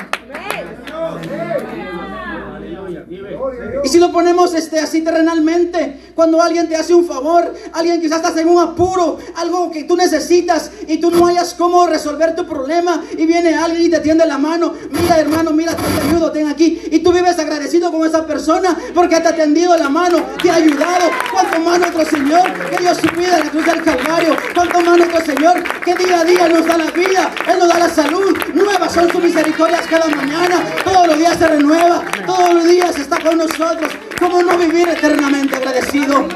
Y 3.84 3.90
si 3.90 4.00
lo 4.00 4.12
ponemos 4.12 4.54
este, 4.54 4.80
así 4.80 5.02
terrenalmente, 5.02 6.12
cuando 6.16 6.42
alguien 6.42 6.70
te 6.70 6.76
hace 6.76 6.94
un 6.94 7.06
favor, 7.06 7.54
alguien 7.74 8.02
quizás 8.02 8.18
estás 8.18 8.38
en 8.38 8.48
un 8.48 8.60
apuro, 8.60 9.18
algo 9.36 9.72
que 9.72 9.84
tú 9.84 9.96
necesitas 9.96 10.72
y 10.90 10.98
tú 10.98 11.12
no 11.12 11.28
hayas 11.28 11.54
cómo 11.54 11.86
resolver 11.86 12.36
tu 12.36 12.46
problema 12.46 13.02
y 13.16 13.26
viene 13.28 13.56
alguien 13.56 13.84
y 13.84 13.90
te 13.90 14.00
tiende 14.00 14.26
la 14.26 14.40
mano, 14.40 14.74
mira 14.90 15.20
hermano, 15.20 15.52
mira, 15.52 15.76
te 15.76 16.08
ayudo, 16.08 16.32
ten 16.32 16.48
aquí. 16.48 16.82
Y 16.92 17.00
tú 17.00 17.14
vives 17.14 17.38
agradecido 17.38 17.92
con 17.92 18.06
esa 18.08 18.26
persona 18.26 18.76
porque 18.96 19.20
te 19.20 19.28
ha 19.28 19.36
tendido 19.36 19.78
la 19.78 19.88
mano, 19.88 20.18
te 20.42 20.50
ha 20.50 20.56
ayudado. 20.56 21.12
¿Cuánto 21.32 21.60
más 21.60 21.80
nuestro 21.80 22.06
Señor 22.06 22.52
que 22.70 22.78
Dios 22.78 22.98
su 22.98 23.08
vida 23.16 23.38
en 23.38 23.46
la 23.46 23.52
cruz 23.52 23.66
del 23.66 23.84
Calvario? 23.84 24.36
¿Cuánto 24.56 24.82
más 24.82 24.98
nuestro 24.98 25.26
Señor 25.26 25.64
que 25.86 25.96
día 25.96 26.22
a 26.22 26.24
día 26.24 26.50
nos 26.50 26.66
da 26.66 26.78
la 26.78 26.92
vida? 26.92 27.32
Él 27.48 27.60
nos 27.60 27.68
da 27.70 27.80
la 27.80 27.90
salud. 27.90 28.36
Nuevas 28.56 28.92
son 28.92 29.12
sus 29.12 29.24
misericordias 29.24 29.86
cada 29.86 30.08
mañana. 30.08 30.64
Todos 30.84 31.08
los 31.08 31.18
días 31.20 31.38
se 31.38 31.48
renueva. 31.48 32.04
Todos 32.26 32.54
los 32.56 32.64
días 32.66 32.98
está 32.98 33.20
con 33.20 33.38
nosotros. 33.38 33.92
¿Cómo 34.18 34.42
no 34.42 34.58
vivir 34.58 34.90
eternamente 34.90 35.56
agradecido? 35.56 36.28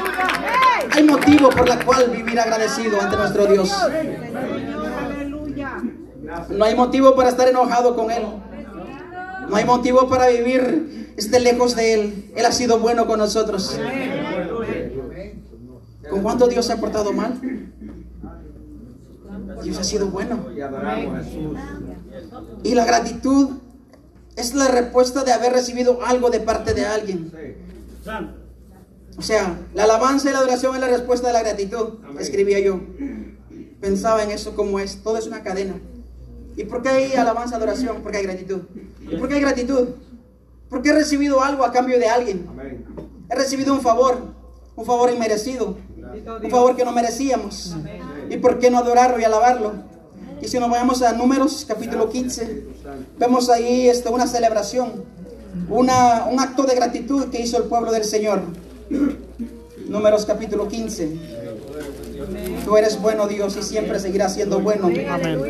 Hay 0.92 1.02
motivo 1.02 1.50
por 1.50 1.68
la 1.68 1.84
cual 1.84 2.08
vivir 2.10 2.38
agradecido 2.38 3.00
ante 3.00 3.16
nuestro 3.16 3.46
Dios. 3.46 3.72
No 6.50 6.64
hay 6.64 6.74
motivo 6.74 7.14
para 7.14 7.28
estar 7.28 7.48
enojado 7.48 7.94
con 7.94 8.10
Él. 8.10 8.22
No 9.48 9.56
hay 9.56 9.64
motivo 9.64 10.08
para 10.08 10.28
vivir 10.28 11.14
esté 11.16 11.40
lejos 11.40 11.76
de 11.76 11.94
Él. 11.94 12.32
Él 12.36 12.46
ha 12.46 12.52
sido 12.52 12.78
bueno 12.78 13.06
con 13.06 13.18
nosotros. 13.18 13.78
¿Con 16.08 16.22
cuánto 16.22 16.48
Dios 16.48 16.66
se 16.66 16.72
ha 16.72 16.76
portado 16.76 17.12
mal? 17.12 17.40
Dios 19.62 19.78
ha 19.78 19.84
sido 19.84 20.08
bueno. 20.08 20.46
Y 22.62 22.74
la 22.74 22.84
gratitud 22.84 23.50
es 24.36 24.54
la 24.54 24.68
respuesta 24.68 25.24
de 25.24 25.32
haber 25.32 25.52
recibido 25.52 26.04
algo 26.04 26.30
de 26.30 26.40
parte 26.40 26.74
de 26.74 26.86
alguien. 26.86 27.32
O 29.16 29.22
sea, 29.22 29.58
la 29.74 29.84
alabanza 29.84 30.28
y 30.28 30.32
la 30.32 30.38
adoración 30.38 30.74
es 30.74 30.80
la 30.80 30.88
respuesta 30.88 31.28
de 31.28 31.34
la 31.34 31.42
gratitud, 31.42 32.00
escribía 32.18 32.58
yo. 32.58 32.80
Pensaba 33.80 34.24
en 34.24 34.30
eso 34.30 34.56
como 34.56 34.80
es, 34.80 35.02
todo 35.02 35.18
es 35.18 35.26
una 35.26 35.42
cadena. 35.42 35.74
¿Y 36.56 36.64
por 36.64 36.82
qué 36.82 36.88
hay 36.88 37.12
alabanza, 37.14 37.56
adoración? 37.56 37.98
Porque 38.02 38.18
hay 38.18 38.24
gratitud. 38.24 38.62
¿Y 39.00 39.16
por 39.16 39.28
qué 39.28 39.34
hay 39.34 39.40
gratitud? 39.40 39.88
Porque 40.68 40.90
he 40.90 40.92
recibido 40.92 41.42
algo 41.42 41.64
a 41.64 41.72
cambio 41.72 41.98
de 41.98 42.06
alguien. 42.06 42.46
He 43.30 43.34
recibido 43.34 43.74
un 43.74 43.80
favor, 43.80 44.18
un 44.76 44.84
favor 44.84 45.10
inmerecido, 45.12 45.76
un 46.42 46.50
favor 46.50 46.76
que 46.76 46.84
no 46.84 46.92
merecíamos. 46.92 47.76
¿Y 48.30 48.36
por 48.36 48.58
qué 48.58 48.70
no 48.70 48.78
adorarlo 48.78 49.18
y 49.18 49.24
alabarlo? 49.24 49.72
Y 50.40 50.48
si 50.48 50.58
nos 50.58 50.70
vayamos 50.70 51.02
a 51.02 51.12
Números, 51.12 51.64
capítulo 51.66 52.08
15, 52.08 52.64
vemos 53.18 53.48
ahí 53.48 53.88
este, 53.88 54.08
una 54.08 54.26
celebración, 54.26 55.04
una, 55.68 56.26
un 56.26 56.38
acto 56.38 56.64
de 56.64 56.74
gratitud 56.74 57.30
que 57.30 57.40
hizo 57.40 57.56
el 57.56 57.64
pueblo 57.64 57.92
del 57.92 58.04
Señor. 58.04 58.42
Números, 59.88 60.24
capítulo 60.26 60.68
15. 60.68 61.18
Tú 62.64 62.76
eres 62.76 63.00
bueno, 63.00 63.26
Dios, 63.26 63.56
y 63.56 63.62
siempre 63.62 63.98
seguirás 63.98 64.34
siendo 64.34 64.60
bueno. 64.60 64.90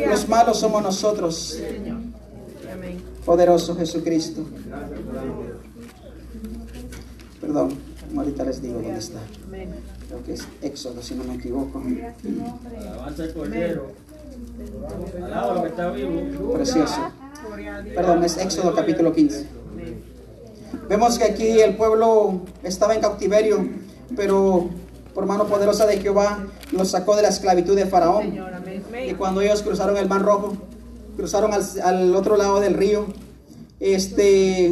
Los 0.07 0.27
malos 0.27 0.59
somos 0.59 0.81
nosotros. 0.81 1.59
Poderoso 3.25 3.75
Jesucristo. 3.75 4.43
Perdón, 7.41 7.77
Ahorita 8.17 8.43
les 8.43 8.61
digo 8.61 8.75
dónde 8.75 8.99
está. 8.99 9.19
Creo 10.07 10.23
que 10.23 10.33
es 10.33 10.47
Éxodo, 10.61 11.01
si 11.01 11.15
no 11.15 11.23
me 11.23 11.35
equivoco. 11.35 11.81
Alabanza 12.77 13.23
al 13.23 13.33
Cordero. 13.33 13.91
Alaba 15.23 15.53
lo 15.55 15.61
que 15.63 15.69
está 15.69 15.91
vivo. 15.91 16.53
Precioso. 16.53 17.11
Perdón, 17.93 18.23
es 18.23 18.37
Éxodo 18.37 18.73
capítulo 18.73 19.13
15. 19.13 19.47
Vemos 20.89 21.17
que 21.17 21.23
aquí 21.25 21.59
el 21.59 21.75
pueblo 21.75 22.41
estaba 22.63 22.95
en 22.95 23.01
cautiverio, 23.01 23.67
pero 24.15 24.69
por 25.15 25.25
mano 25.25 25.47
poderosa 25.47 25.87
de 25.87 25.97
Jehová 25.97 26.45
los 26.73 26.89
sacó 26.91 27.15
de 27.15 27.21
la 27.21 27.29
esclavitud 27.29 27.75
de 27.75 27.85
Faraón. 27.85 28.37
Y 29.07 29.13
cuando 29.13 29.39
ellos 29.41 29.63
cruzaron 29.63 29.95
el 29.95 30.09
Mar 30.09 30.21
Rojo, 30.21 30.57
cruzaron 31.15 31.53
al, 31.53 31.63
al 31.83 32.15
otro 32.15 32.35
lado 32.35 32.59
del 32.59 32.73
río, 32.73 33.05
este, 33.79 34.65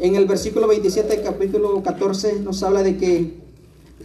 en 0.00 0.16
el 0.16 0.26
versículo 0.26 0.66
27, 0.66 1.22
capítulo 1.22 1.82
14, 1.84 2.40
nos 2.40 2.64
habla 2.64 2.82
de 2.82 2.96
que, 2.96 3.38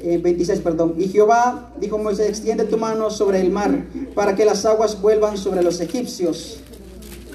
eh, 0.01 0.19
26, 0.21 0.59
perdón, 0.59 0.93
y 0.99 1.07
Jehová 1.07 1.73
dijo 1.79 1.95
a 1.95 2.03
Moisés, 2.03 2.29
extiende 2.29 2.65
tu 2.65 2.77
mano 2.77 3.09
sobre 3.09 3.41
el 3.41 3.49
mar 3.49 3.85
para 4.13 4.35
que 4.35 4.45
las 4.45 4.65
aguas 4.65 5.01
vuelvan 5.01 5.37
sobre 5.37 5.63
los 5.63 5.81
egipcios, 5.81 6.59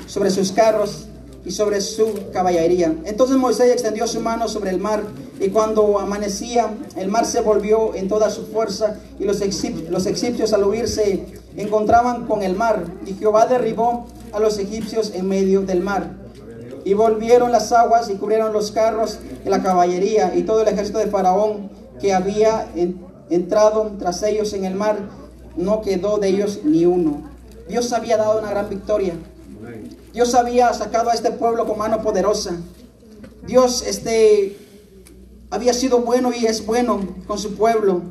sobre 0.07 0.31
sus 0.31 0.53
carros 0.53 1.07
y 1.45 1.51
sobre 1.51 1.81
su 1.81 2.31
caballería. 2.33 2.95
Entonces 3.05 3.37
Moisés 3.37 3.73
extendió 3.73 4.07
su 4.07 4.21
mano 4.21 4.47
sobre 4.47 4.71
el 4.71 4.79
mar 4.79 5.03
y 5.41 5.49
cuando 5.49 5.99
amanecía 5.99 6.71
el 6.97 7.09
mar 7.09 7.27
se 7.27 7.41
volvió 7.41 7.95
en 7.95 8.09
toda 8.09 8.31
su 8.31 8.47
fuerza 8.47 8.97
y 9.19 9.25
los, 9.25 9.41
los 9.91 10.07
egipcios 10.07 10.53
al 10.53 10.65
huirse 10.65 11.27
encontraban 11.57 12.27
con 12.27 12.43
el 12.43 12.55
mar 12.55 12.85
y 13.07 13.15
Jehová 13.15 13.47
derribó 13.47 14.07
a 14.33 14.41
los 14.41 14.59
egipcios 14.59 15.13
en 15.15 15.29
medio 15.29 15.63
del 15.63 15.81
mar. 15.81 16.11
Y 16.85 16.93
volvieron 16.95 17.51
las 17.51 17.73
aguas 17.73 18.11
y 18.11 18.15
cubrieron 18.15 18.53
los 18.53 18.71
carros 18.71 19.19
y 19.45 19.49
la 19.49 19.63
caballería 19.63 20.35
y 20.37 20.43
todo 20.43 20.63
el 20.63 20.69
ejército 20.69 20.99
de 20.99 21.07
Faraón 21.07 21.71
que 22.01 22.13
había 22.13 22.69
en- 22.77 23.01
entrado 23.31 23.93
tras 23.99 24.23
ellos 24.23 24.53
en 24.53 24.65
el 24.65 24.75
mar. 24.75 24.99
No 25.57 25.81
quedó 25.81 26.19
de 26.19 26.29
ellos 26.29 26.61
ni 26.65 26.85
uno. 26.85 27.23
Dios 27.69 27.93
había 27.93 28.17
dado 28.19 28.39
una 28.41 28.51
gran 28.51 28.69
victoria. 28.69 29.15
Dios 30.13 30.35
había 30.35 30.73
sacado 30.75 31.11
a 31.11 31.15
este 31.15 31.31
pueblo 31.31 31.67
con 31.67 31.79
mano 31.79 32.03
poderosa. 32.03 32.53
Dios 33.47 33.83
este, 33.87 34.57
había 35.55 35.73
sido 35.75 36.01
bueno 36.01 36.33
y 36.33 36.47
es 36.47 36.65
bueno 36.67 37.01
con 37.27 37.39
su 37.39 37.55
pueblo. 37.55 38.03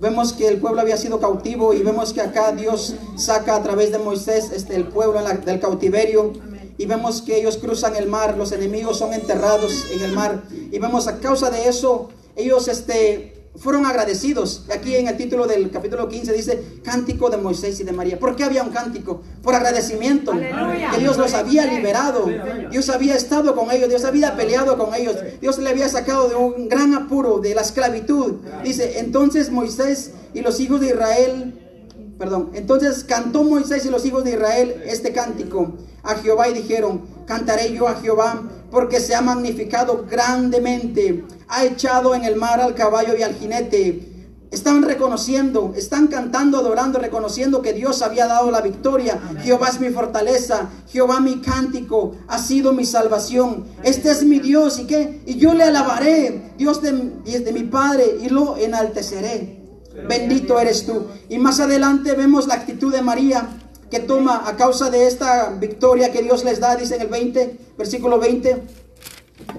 Vemos 0.00 0.32
que 0.32 0.48
el 0.48 0.58
pueblo 0.58 0.80
había 0.80 0.96
sido 0.96 1.20
cautivo 1.20 1.72
y 1.72 1.82
vemos 1.82 2.12
que 2.12 2.20
acá 2.20 2.52
Dios 2.52 2.94
saca 3.16 3.54
a 3.56 3.62
través 3.62 3.92
de 3.92 3.98
Moisés 3.98 4.50
este, 4.52 4.74
el 4.74 4.84
pueblo 4.88 5.20
la- 5.20 5.34
del 5.34 5.60
cautiverio. 5.60 6.32
Y 6.76 6.86
vemos 6.86 7.22
que 7.22 7.38
ellos 7.38 7.56
cruzan 7.58 7.94
el 7.94 8.08
mar, 8.08 8.36
los 8.36 8.50
enemigos 8.50 8.98
son 8.98 9.12
enterrados 9.14 9.72
en 9.92 10.02
el 10.02 10.12
mar. 10.12 10.42
Y 10.72 10.78
vemos 10.80 11.06
a 11.06 11.20
causa 11.20 11.48
de 11.50 11.68
eso, 11.68 12.08
ellos 12.34 12.66
este, 12.66 13.43
fueron 13.56 13.86
agradecidos. 13.86 14.64
Aquí 14.72 14.96
en 14.96 15.08
el 15.08 15.16
título 15.16 15.46
del 15.46 15.70
capítulo 15.70 16.08
15 16.08 16.32
dice 16.32 16.80
cántico 16.82 17.30
de 17.30 17.36
Moisés 17.36 17.78
y 17.80 17.84
de 17.84 17.92
María. 17.92 18.18
¿Por 18.18 18.34
qué 18.36 18.44
había 18.44 18.62
un 18.62 18.70
cántico? 18.70 19.22
Por 19.42 19.54
agradecimiento. 19.54 20.32
Aleluya. 20.32 20.90
Que 20.90 20.98
Dios 20.98 21.16
los 21.16 21.34
había 21.34 21.64
liberado. 21.66 22.26
Dios 22.70 22.88
había 22.90 23.14
estado 23.14 23.54
con 23.54 23.70
ellos. 23.70 23.88
Dios 23.88 24.04
había 24.04 24.36
peleado 24.36 24.76
con 24.76 24.94
ellos. 24.94 25.16
Dios 25.40 25.58
le 25.58 25.70
había 25.70 25.88
sacado 25.88 26.28
de 26.28 26.34
un 26.34 26.68
gran 26.68 26.94
apuro, 26.94 27.38
de 27.38 27.54
la 27.54 27.62
esclavitud. 27.62 28.34
Dice, 28.62 28.98
entonces 28.98 29.50
Moisés 29.50 30.12
y 30.34 30.40
los 30.40 30.58
hijos 30.60 30.80
de 30.80 30.88
Israel 30.88 31.60
Perdón, 32.18 32.50
entonces 32.54 33.02
cantó 33.02 33.42
Moisés 33.42 33.84
y 33.86 33.90
los 33.90 34.06
hijos 34.06 34.22
de 34.22 34.30
Israel 34.30 34.82
este 34.86 35.12
cántico 35.12 35.74
a 36.04 36.14
Jehová 36.14 36.48
y 36.48 36.54
dijeron, 36.54 37.02
cantaré 37.26 37.72
yo 37.72 37.88
a 37.88 37.96
Jehová 37.96 38.42
porque 38.74 38.98
se 38.98 39.14
ha 39.14 39.20
magnificado 39.20 40.04
grandemente, 40.10 41.24
ha 41.46 41.64
echado 41.64 42.12
en 42.12 42.24
el 42.24 42.34
mar 42.34 42.60
al 42.60 42.74
caballo 42.74 43.16
y 43.16 43.22
al 43.22 43.32
jinete. 43.36 44.10
Están 44.50 44.82
reconociendo, 44.82 45.72
están 45.76 46.08
cantando, 46.08 46.58
adorando, 46.58 46.98
reconociendo 46.98 47.62
que 47.62 47.72
Dios 47.72 48.02
había 48.02 48.26
dado 48.26 48.50
la 48.50 48.60
victoria. 48.62 49.20
Jehová 49.44 49.68
es 49.68 49.78
mi 49.78 49.90
fortaleza, 49.90 50.70
Jehová 50.88 51.20
mi 51.20 51.40
cántico, 51.40 52.16
ha 52.26 52.38
sido 52.38 52.72
mi 52.72 52.84
salvación. 52.84 53.64
Este 53.84 54.10
es 54.10 54.24
mi 54.24 54.40
Dios 54.40 54.80
y 54.80 54.86
qué? 54.88 55.22
Y 55.24 55.36
yo 55.36 55.54
le 55.54 55.62
alabaré, 55.62 56.54
Dios 56.58 56.82
de, 56.82 56.92
de 56.92 57.52
mi 57.52 57.62
Padre, 57.62 58.18
y 58.22 58.28
lo 58.28 58.56
enalteceré. 58.56 59.60
Bendito 60.08 60.58
eres 60.58 60.84
tú. 60.84 61.06
Y 61.28 61.38
más 61.38 61.60
adelante 61.60 62.14
vemos 62.14 62.48
la 62.48 62.54
actitud 62.54 62.92
de 62.92 63.02
María 63.02 63.48
que 63.94 64.00
toma 64.00 64.42
a 64.44 64.56
causa 64.56 64.90
de 64.90 65.06
esta 65.06 65.50
victoria 65.50 66.10
que 66.10 66.20
Dios 66.20 66.42
les 66.42 66.58
da, 66.58 66.74
dice 66.74 66.96
en 66.96 67.02
el 67.02 67.06
20, 67.06 67.58
versículo 67.78 68.18
20. 68.18 68.60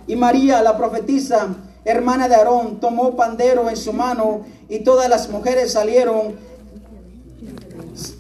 Y 0.07 0.17
María, 0.17 0.61
la 0.61 0.75
profetisa, 0.75 1.55
hermana 1.85 2.27
de 2.27 2.35
Aarón, 2.35 2.81
tomó 2.81 3.15
pandero 3.15 3.69
en 3.69 3.77
su 3.77 3.93
mano 3.93 4.45
y 4.67 4.79
todas 4.79 5.07
las 5.07 5.29
mujeres 5.29 5.71
salieron, 5.71 6.35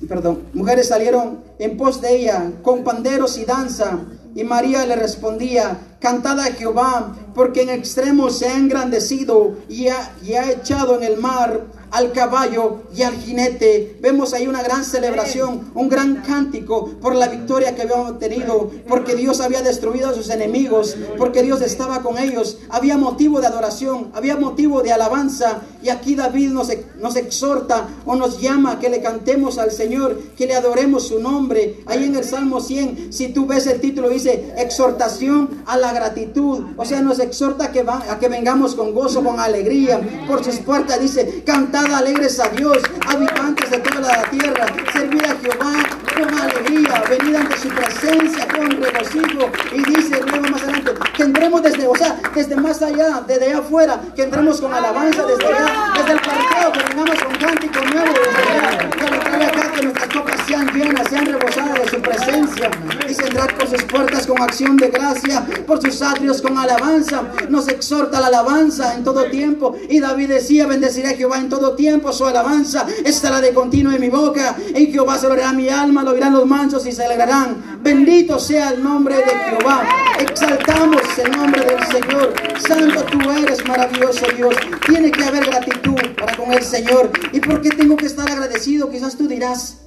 perdón, 0.07 0.43
mujeres 0.53 0.87
salieron 0.87 1.43
en 1.59 1.75
pos 1.75 1.99
de 1.99 2.15
ella 2.15 2.49
con 2.61 2.85
panderos 2.85 3.37
y 3.37 3.43
danza. 3.43 3.99
Y 4.35 4.45
María 4.45 4.85
le 4.85 4.95
respondía, 4.95 5.97
cantad 5.99 6.39
a 6.39 6.45
Jehová, 6.45 7.13
porque 7.33 7.63
en 7.63 7.71
extremo 7.71 8.29
se 8.29 8.47
ha 8.47 8.55
engrandecido 8.55 9.57
y 9.67 9.89
ha, 9.89 10.15
y 10.23 10.35
ha 10.35 10.49
echado 10.49 10.95
en 10.95 11.03
el 11.03 11.17
mar 11.17 11.65
al 11.95 12.11
caballo 12.11 12.81
y 12.93 13.03
al 13.03 13.15
jinete. 13.15 13.97
Vemos 14.01 14.33
ahí 14.33 14.47
una 14.47 14.61
gran 14.61 14.83
celebración, 14.83 15.71
un 15.73 15.87
gran 15.87 16.17
cántico 16.17 16.89
por 17.01 17.15
la 17.15 17.29
victoria 17.29 17.73
que 17.73 17.83
habíamos 17.83 18.11
obtenido, 18.11 18.69
porque 18.85 19.15
Dios 19.15 19.39
había 19.39 19.61
destruido 19.61 20.09
a 20.09 20.13
sus 20.13 20.29
enemigos, 20.29 20.97
porque 21.17 21.41
Dios 21.41 21.61
estaba 21.61 22.01
con 22.01 22.17
ellos. 22.17 22.57
Había 22.69 22.97
motivo 22.97 23.39
de 23.39 23.47
adoración, 23.47 24.11
había 24.13 24.35
motivo 24.35 24.81
de 24.81 24.91
alabanza. 24.91 25.61
Y 25.81 25.87
aquí 25.89 26.15
David 26.15 26.49
nos, 26.49 27.15
exhorta 27.15 27.87
o 28.05 28.15
nos 28.15 28.41
llama 28.41 28.73
a 28.73 28.79
que 28.79 28.89
le 28.89 29.01
cantemos 29.01 29.57
al 29.57 29.71
Señor, 29.71 30.19
que 30.35 30.47
le 30.47 30.55
adoremos 30.55 31.07
su 31.07 31.19
nombre. 31.19 31.81
Ahí 31.85 32.03
en 32.03 32.15
el 32.15 32.25
Salmo 32.25 32.59
100, 32.59 33.13
si 33.13 33.29
tú 33.29 33.45
ves 33.45 33.67
el 33.67 33.79
título, 33.79 34.09
dice 34.09 34.53
exhortación 34.57 35.63
a 35.65 35.77
la 35.77 35.93
gratitud. 35.93 36.65
O 36.75 36.83
sea, 36.83 37.01
nos 37.01 37.19
exhorta 37.19 37.65
a 37.65 37.71
que, 37.71 37.85
a 37.87 38.17
que 38.19 38.27
vengamos 38.27 38.75
con 38.75 38.93
gozo, 38.93 39.23
con 39.23 39.39
alegría. 39.39 40.01
Por 40.27 40.43
sus 40.43 40.57
puertas 40.57 40.99
dice, 40.99 41.43
cantad 41.85 41.99
alegres 41.99 42.39
a 42.39 42.49
Dios, 42.49 42.77
habitantes 43.07 43.69
de 43.69 43.77
toda 43.79 44.01
la 44.01 44.23
tierra, 44.29 44.65
servid 44.93 45.25
a 45.25 45.35
Jehová 45.37 45.73
con 46.15 46.39
alegría, 46.39 47.03
venid 47.09 47.35
ante 47.35 47.57
su 47.57 47.69
presencia 47.69 48.47
con 48.47 48.69
regocijo. 48.69 49.51
Y 49.71 49.83
dice 49.83 50.21
luego 50.25 50.49
más 50.49 50.63
adelante, 50.63 50.93
que 51.15 51.23
entremos 51.23 51.61
desde, 51.63 51.87
o 51.87 51.95
sea, 51.95 52.19
desde 52.33 52.55
más 52.55 52.81
allá, 52.81 53.23
desde 53.27 53.45
allá 53.45 53.59
afuera, 53.59 54.01
que 54.15 54.23
entremos 54.23 54.59
con 54.59 54.73
alabanza 54.73 55.23
desde 55.25 55.45
allá, 55.47 55.93
desde 55.95 56.11
el 56.11 56.19
parqueo, 56.19 56.71
que 56.71 56.83
vengamos 56.89 57.23
con 57.23 57.35
cántico 57.35 57.79
nuevo 57.85 58.13
desde 58.13 58.51
allá. 58.51 58.89
Que 58.89 59.05
al 59.05 59.13
entrar 59.13 59.43
acá, 59.43 59.71
que 59.71 59.81
nuestras 59.83 60.09
copas 60.13 60.41
sean 60.47 60.67
llenas, 60.73 61.07
sean 61.09 61.25
rebosadas 61.25 61.79
de 61.79 61.89
su 61.89 62.01
presencia. 62.01 62.71
Dice 63.07 63.23
entrar 63.23 63.55
por 63.55 63.67
sus 63.67 63.83
puertas 63.83 64.27
con 64.27 64.41
acción 64.41 64.77
de 64.77 64.89
gracia, 64.89 65.45
por 65.65 65.81
sus 65.81 66.01
atrios 66.01 66.41
con 66.41 66.57
alabanza. 66.57 67.23
Nos 67.49 67.67
exhorta 67.67 68.19
la 68.19 68.27
alabanza 68.27 68.95
en 68.95 69.03
todo 69.03 69.25
tiempo. 69.25 69.75
Y 69.89 69.99
David 69.99 70.29
decía, 70.29 70.67
bendeciré 70.67 71.09
a 71.09 71.15
Jehová 71.15 71.37
en 71.37 71.49
todo 71.49 71.75
tiempo, 71.75 72.11
su 72.11 72.25
alabanza 72.25 72.85
estará 73.03 73.41
de 73.41 73.53
continuo 73.53 73.93
en 73.93 74.01
mi 74.01 74.09
boca. 74.09 74.55
En 74.73 74.91
Jehová 74.91 75.17
se 75.17 75.27
oirá 75.27 75.53
mi 75.53 75.69
alma, 75.69 76.03
lo 76.03 76.11
oirán 76.11 76.33
los 76.33 76.45
mansos 76.45 76.85
y 76.85 76.91
se 76.91 77.05
alegrarán. 77.05 77.74
Bendito 77.85 78.39
sea 78.39 78.71
el 78.71 78.83
nombre 78.83 79.15
de 79.15 79.29
Jehová. 79.29 79.87
Exaltamos 80.19 81.03
el 81.19 81.31
nombre 81.37 81.63
del 81.63 81.83
Señor. 81.83 82.33
Santo 82.67 83.03
tú 83.11 83.29
eres, 83.29 83.63
maravilloso 83.67 84.25
Dios. 84.35 84.55
Tiene 84.87 85.11
que 85.11 85.23
haber 85.23 85.45
gratitud 85.45 85.93
para 86.19 86.35
con 86.35 86.51
el 86.51 86.63
Señor. 86.63 87.11
¿Y 87.31 87.39
por 87.41 87.61
qué 87.61 87.69
tengo 87.69 87.95
que 87.95 88.07
estar 88.07 88.27
agradecido? 88.27 88.89
Quizás 88.89 89.15
tú 89.15 89.27
dirás, 89.27 89.83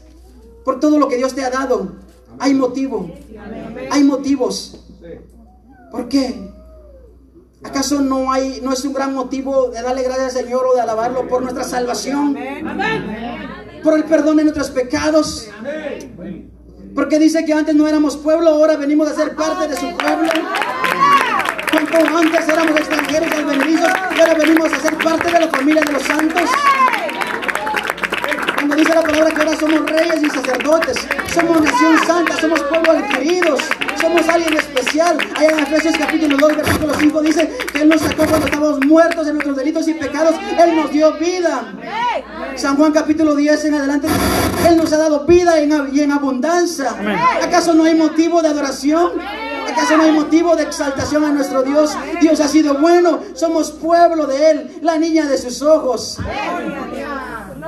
por 0.64 0.78
todo 0.78 0.96
lo 1.00 1.08
que 1.08 1.16
Dios 1.16 1.34
te 1.34 1.44
ha 1.44 1.50
dado. 1.50 1.96
Hay 2.38 2.54
motivo. 2.54 3.10
Hay 3.90 4.04
motivos. 4.04 4.80
¿Por 5.90 6.08
qué? 6.08 6.52
¿Acaso 7.64 8.00
no 8.00 8.30
hay 8.30 8.60
no 8.62 8.72
es 8.72 8.84
un 8.84 8.92
gran 8.92 9.12
motivo 9.12 9.70
de 9.70 9.82
darle 9.82 10.04
gracias 10.04 10.36
al 10.36 10.44
Señor 10.44 10.66
o 10.70 10.76
de 10.76 10.82
alabarlo 10.82 11.26
por 11.26 11.42
nuestra 11.42 11.64
salvación? 11.64 12.38
Por 13.82 13.98
el 13.98 14.04
perdón 14.04 14.36
de 14.36 14.44
nuestros 14.44 14.70
pecados. 14.70 15.48
Porque 16.98 17.16
dice 17.20 17.44
que 17.44 17.52
antes 17.52 17.76
no 17.76 17.86
éramos 17.86 18.16
pueblo, 18.16 18.50
ahora 18.50 18.76
venimos 18.76 19.06
a 19.06 19.14
ser 19.14 19.36
parte 19.36 19.68
de 19.68 19.76
su 19.76 19.96
pueblo. 19.96 20.32
Antes 22.18 22.48
éramos 22.48 22.76
extranjeros 22.76 23.28
y 23.30 23.40
advenedizos, 23.40 23.88
y 24.16 24.20
ahora 24.20 24.34
venimos 24.34 24.72
a 24.72 24.80
ser 24.80 24.98
parte 24.98 25.30
de 25.30 25.38
la 25.38 25.46
familia 25.46 25.80
de 25.82 25.92
los 25.92 26.02
santos. 26.02 26.42
Cuando 28.56 28.74
dice 28.74 28.94
la 28.96 29.02
palabra 29.02 29.30
que 29.30 29.40
ahora 29.40 29.56
somos 29.56 29.88
reyes 29.88 30.22
y 30.24 30.28
sacerdotes, 30.28 30.96
somos 31.32 31.60
nación 31.60 31.98
santa, 32.04 32.40
somos 32.40 32.60
pueblo 32.64 32.90
adquiridos, 32.90 33.60
somos 34.00 34.28
alguien 34.28 34.54
especial. 34.54 35.18
Allá 35.36 35.50
en 35.50 35.58
Efesios 35.60 35.94
capítulo 35.96 36.36
2, 36.36 36.56
versículo 36.56 36.94
5 36.98 37.22
dice 37.22 37.58
que 37.72 37.82
Él 37.82 37.90
nos 37.90 38.00
sacó 38.00 38.26
cuando 38.26 38.46
estábamos 38.46 38.84
muertos 38.84 39.24
en 39.28 39.34
nuestros 39.34 39.56
delitos 39.56 39.86
y 39.86 39.94
pecados, 39.94 40.34
Él 40.58 40.74
nos 40.74 40.90
dio 40.90 41.12
vida. 41.12 41.72
San 42.56 42.76
Juan 42.76 42.90
capítulo 42.90 43.36
10 43.36 43.66
en 43.66 43.74
adelante, 43.74 44.08
Él 44.68 44.76
nos 44.76 44.92
ha 44.92 44.98
dado 44.98 45.25
vida 45.25 45.58
en- 45.60 45.94
y 45.94 46.00
en 46.00 46.12
abundancia. 46.12 46.94
¿Acaso 47.42 47.75
no 47.75 47.84
hay 47.84 47.94
motivo 47.94 48.42
de 48.42 48.48
adoración? 48.48 49.12
¿Acaso 49.70 49.96
no 49.96 50.02
hay 50.04 50.12
motivo 50.12 50.56
de 50.56 50.62
exaltación 50.64 51.25
a 51.25 51.30
nuestro 51.30 51.62
Dios? 51.62 51.96
Dios 52.20 52.40
ha 52.40 52.48
sido 52.48 52.75
bueno, 52.78 53.20
somos 53.34 53.70
pueblo 53.70 54.26
de 54.26 54.50
Él, 54.50 54.78
la 54.82 54.98
niña 54.98 55.26
de 55.26 55.38
sus 55.38 55.62
ojos. 55.62 56.18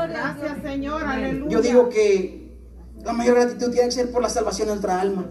Gracias, 0.09 0.63
Señor. 0.63 1.05
Aleluya. 1.05 1.51
Yo 1.51 1.61
digo 1.63 1.89
que 1.89 2.41
la 3.05 3.13
mayor 3.13 3.35
gratitud 3.37 3.71
tiene 3.71 3.87
que 3.89 3.93
ser 3.93 4.11
por 4.11 4.23
la 4.23 4.29
salvación 4.29 4.69
de 4.69 4.75
nuestra 4.75 5.01
alma. 5.01 5.25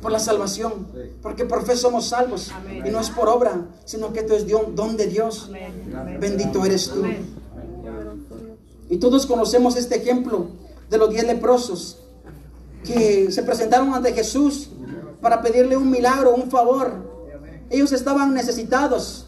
Por 0.00 0.12
la 0.12 0.18
salvación. 0.18 0.86
Porque 1.22 1.44
por 1.44 1.64
fe 1.64 1.76
somos 1.76 2.06
salvos. 2.08 2.52
Y 2.84 2.90
no 2.90 3.00
es 3.00 3.10
por 3.10 3.28
obra, 3.28 3.62
sino 3.84 4.12
que 4.12 4.20
esto 4.20 4.34
es 4.36 4.46
Dios- 4.46 4.74
don 4.74 4.96
de 4.96 5.06
Dios. 5.06 5.50
Bendito 6.20 6.64
eres 6.64 6.88
tú. 6.90 7.02
Y 8.90 8.98
todos 8.98 9.26
conocemos 9.26 9.76
este 9.76 9.96
ejemplo 9.96 10.48
de 10.90 10.98
los 10.98 11.10
diez 11.10 11.26
leprosos 11.26 11.98
que 12.84 13.30
se 13.30 13.42
presentaron 13.42 13.92
ante 13.94 14.12
Jesús 14.12 14.70
para 15.20 15.42
pedirle 15.42 15.76
un 15.76 15.90
milagro, 15.90 16.34
un 16.34 16.50
favor. 16.50 16.92
Ellos 17.70 17.92
estaban 17.92 18.32
necesitados. 18.34 19.26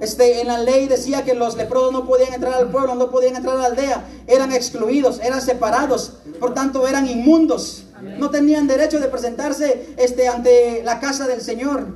Este, 0.00 0.40
en 0.40 0.46
la 0.46 0.58
ley 0.58 0.88
decía 0.88 1.24
que 1.24 1.34
los 1.34 1.56
leprosos 1.56 1.92
no 1.92 2.06
podían 2.06 2.32
entrar 2.32 2.54
al 2.54 2.70
pueblo, 2.70 2.94
no 2.94 3.10
podían 3.10 3.36
entrar 3.36 3.56
a 3.56 3.60
la 3.60 3.66
aldea, 3.66 4.08
eran 4.26 4.52
excluidos, 4.52 5.20
eran 5.20 5.42
separados, 5.42 6.14
por 6.38 6.54
tanto 6.54 6.86
eran 6.86 7.06
inmundos. 7.08 7.84
No 8.18 8.30
tenían 8.30 8.66
derecho 8.66 8.98
de 8.98 9.08
presentarse 9.08 9.94
este, 9.98 10.26
ante 10.28 10.82
la 10.84 11.00
casa 11.00 11.26
del 11.26 11.42
Señor. 11.42 11.86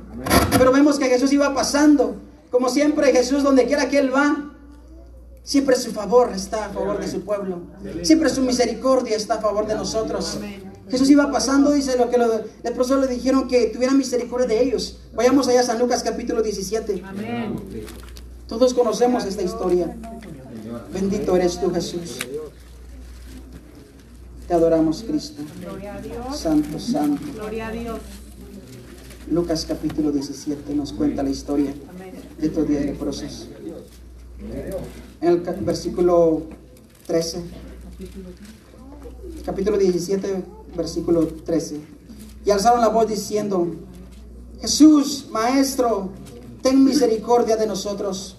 Pero 0.57 0.71
vemos 0.71 0.99
que 0.99 1.05
Jesús 1.05 1.33
iba 1.33 1.53
pasando. 1.55 2.15
Como 2.51 2.69
siempre, 2.69 3.11
Jesús, 3.11 3.41
donde 3.41 3.65
quiera 3.65 3.89
que 3.89 3.97
Él 3.97 4.13
va, 4.13 4.54
siempre 5.45 5.77
su 5.77 5.91
favor 5.91 6.33
está 6.35 6.65
a 6.65 6.69
favor 6.69 6.99
de 6.99 7.07
su 7.07 7.21
pueblo. 7.21 7.61
Siempre 8.01 8.29
su 8.29 8.41
misericordia 8.41 9.15
está 9.15 9.35
a 9.35 9.41
favor 9.41 9.65
de 9.65 9.75
nosotros. 9.75 10.39
Jesús 10.89 11.09
iba 11.09 11.31
pasando, 11.31 11.71
dice 11.71 11.97
lo 11.97 12.09
que 12.09 12.17
los 12.17 12.41
leprosos 12.63 12.99
le 12.99 13.07
dijeron 13.07 13.47
que 13.47 13.67
tuvieran 13.67 13.97
misericordia 13.97 14.47
de 14.47 14.61
ellos. 14.61 14.99
Vayamos 15.13 15.47
allá 15.47 15.61
a 15.61 15.63
San 15.63 15.79
Lucas 15.79 16.03
capítulo 16.03 16.41
17. 16.41 17.01
Todos 18.47 18.73
conocemos 18.73 19.23
esta 19.25 19.41
historia. 19.41 19.95
Bendito 20.91 21.35
eres 21.35 21.59
tú, 21.59 21.71
Jesús. 21.71 22.19
Te 24.47 24.53
adoramos, 24.53 25.03
Cristo. 25.07 25.41
Gloria 25.61 25.95
a 25.95 26.01
Dios. 26.01 26.37
Santo, 26.37 26.79
santo. 26.79 27.23
Gloria 27.33 27.67
a 27.67 27.71
Dios. 27.71 27.99
Lucas 29.31 29.65
capítulo 29.67 30.11
17 30.11 30.75
nos 30.75 30.93
cuenta 30.93 31.23
la 31.23 31.31
historia 31.31 31.73
de 32.37 32.47
estos 32.47 32.67
diez 32.67 32.85
leprosos. 32.85 33.47
En 35.25 35.31
el 35.31 35.39
versículo 35.65 36.43
13, 37.07 37.41
capítulo 39.43 39.75
17, 39.75 40.43
versículo 40.77 41.25
13. 41.25 41.81
Y 42.45 42.51
alzaron 42.51 42.79
la 42.79 42.89
voz 42.89 43.07
diciendo, 43.07 43.65
Jesús, 44.61 45.27
Maestro, 45.31 46.09
ten 46.61 46.83
misericordia 46.83 47.57
de 47.57 47.65
nosotros. 47.65 48.37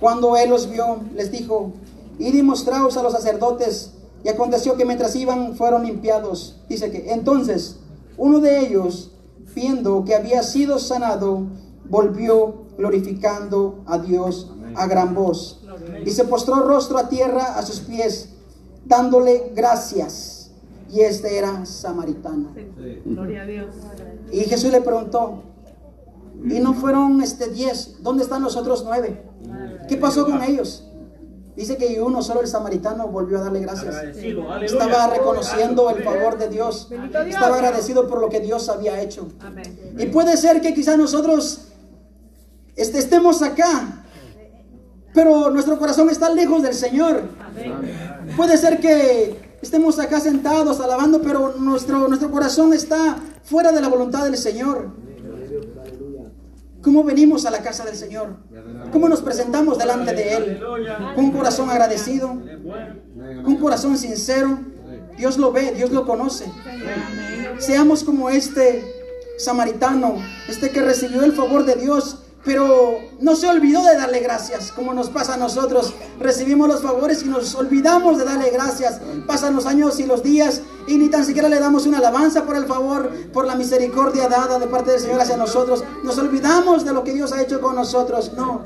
Cuando 0.00 0.36
él 0.36 0.50
los 0.50 0.68
vio, 0.68 0.98
les 1.14 1.30
dijo, 1.30 1.74
y 2.18 2.42
mostraos 2.42 2.96
a 2.96 3.02
los 3.04 3.12
sacerdotes. 3.12 3.92
Y 4.24 4.28
aconteció 4.30 4.76
que 4.76 4.84
mientras 4.84 5.14
iban, 5.14 5.54
fueron 5.54 5.84
limpiados. 5.84 6.56
Dice 6.68 6.90
que 6.90 7.12
entonces 7.12 7.76
uno 8.16 8.40
de 8.40 8.66
ellos, 8.66 9.12
viendo 9.54 10.04
que 10.04 10.16
había 10.16 10.42
sido 10.42 10.80
sanado, 10.80 11.46
volvió 11.88 12.64
glorificando 12.76 13.84
a 13.86 13.98
Dios 13.98 14.50
a 14.76 14.86
gran 14.86 15.14
voz. 15.14 15.60
Y 16.04 16.10
se 16.10 16.24
postró 16.24 16.56
rostro 16.56 16.98
a 16.98 17.08
tierra 17.08 17.58
a 17.58 17.62
sus 17.62 17.80
pies, 17.80 18.28
dándole 18.84 19.52
gracias. 19.54 20.50
Y 20.90 21.00
este 21.00 21.38
era 21.38 21.66
samaritano. 21.66 22.54
Gloria 23.04 23.42
a 23.42 23.46
Dios. 23.46 23.74
Y 24.30 24.40
Jesús 24.40 24.70
le 24.70 24.80
preguntó, 24.80 25.42
y 26.44 26.60
no 26.60 26.74
fueron 26.74 27.22
este 27.22 27.48
diez, 27.48 27.96
¿dónde 28.00 28.22
están 28.22 28.42
los 28.42 28.56
otros 28.56 28.84
nueve? 28.84 29.22
¿Qué 29.88 29.96
pasó 29.96 30.26
con 30.26 30.42
ellos? 30.42 30.84
Dice 31.56 31.76
que 31.76 32.00
uno 32.02 32.20
solo 32.20 32.40
el 32.40 32.48
samaritano 32.48 33.06
volvió 33.08 33.38
a 33.38 33.42
darle 33.42 33.60
gracias. 33.60 33.94
Estaba 34.62 35.06
reconociendo 35.08 35.88
el 35.90 36.02
favor 36.02 36.36
de 36.36 36.48
Dios. 36.48 36.88
Estaba 36.90 37.56
agradecido 37.56 38.08
por 38.08 38.20
lo 38.20 38.28
que 38.28 38.40
Dios 38.40 38.68
había 38.68 39.00
hecho. 39.00 39.28
Y 39.96 40.06
puede 40.06 40.36
ser 40.36 40.60
que 40.60 40.74
quizás 40.74 40.98
nosotros 40.98 41.68
este, 42.74 42.98
estemos 42.98 43.40
acá, 43.42 44.03
pero 45.14 45.48
nuestro 45.50 45.78
corazón 45.78 46.10
está 46.10 46.28
lejos 46.28 46.62
del 46.62 46.74
Señor. 46.74 47.22
Puede 48.36 48.58
ser 48.58 48.80
que 48.80 49.56
estemos 49.62 49.98
acá 50.00 50.18
sentados 50.20 50.80
alabando, 50.80 51.22
pero 51.22 51.54
nuestro, 51.56 52.08
nuestro 52.08 52.30
corazón 52.30 52.74
está 52.74 53.16
fuera 53.44 53.70
de 53.70 53.80
la 53.80 53.88
voluntad 53.88 54.24
del 54.24 54.36
Señor. 54.36 54.90
¿Cómo 56.82 57.04
venimos 57.04 57.46
a 57.46 57.50
la 57.50 57.62
casa 57.62 57.84
del 57.84 57.94
Señor? 57.94 58.36
¿Cómo 58.92 59.08
nos 59.08 59.22
presentamos 59.22 59.78
delante 59.78 60.12
de 60.12 60.34
Él? 60.34 60.60
Con 61.14 61.26
un 61.26 61.30
corazón 61.30 61.70
agradecido, 61.70 62.28
con 62.28 63.46
un 63.46 63.56
corazón 63.56 63.96
sincero. 63.96 64.58
Dios 65.16 65.38
lo 65.38 65.52
ve, 65.52 65.72
Dios 65.76 65.92
lo 65.92 66.04
conoce. 66.04 66.44
Seamos 67.58 68.02
como 68.02 68.30
este 68.30 68.84
samaritano, 69.38 70.16
este 70.48 70.70
que 70.70 70.82
recibió 70.82 71.22
el 71.22 71.32
favor 71.32 71.64
de 71.64 71.76
Dios, 71.76 72.23
pero 72.44 72.98
no 73.20 73.36
se 73.36 73.48
olvidó 73.48 73.82
de 73.84 73.96
darle 73.96 74.20
gracias, 74.20 74.70
como 74.70 74.92
nos 74.92 75.08
pasa 75.08 75.34
a 75.34 75.36
nosotros. 75.38 75.94
Recibimos 76.20 76.68
los 76.68 76.82
favores 76.82 77.22
y 77.22 77.26
nos 77.26 77.54
olvidamos 77.54 78.18
de 78.18 78.24
darle 78.24 78.50
gracias. 78.50 79.00
Pasan 79.26 79.56
los 79.56 79.66
años 79.66 79.98
y 79.98 80.04
los 80.04 80.22
días 80.22 80.60
y 80.86 80.98
ni 80.98 81.08
tan 81.08 81.24
siquiera 81.24 81.48
le 81.48 81.58
damos 81.58 81.86
una 81.86 81.98
alabanza 81.98 82.44
por 82.44 82.56
el 82.56 82.66
favor, 82.66 83.10
por 83.32 83.46
la 83.46 83.54
misericordia 83.54 84.28
dada 84.28 84.58
de 84.58 84.66
parte 84.66 84.90
del 84.90 85.00
Señor 85.00 85.20
hacia 85.20 85.38
nosotros. 85.38 85.82
Nos 86.02 86.18
olvidamos 86.18 86.84
de 86.84 86.92
lo 86.92 87.02
que 87.02 87.14
Dios 87.14 87.32
ha 87.32 87.40
hecho 87.40 87.60
con 87.60 87.74
nosotros. 87.74 88.32
No. 88.36 88.62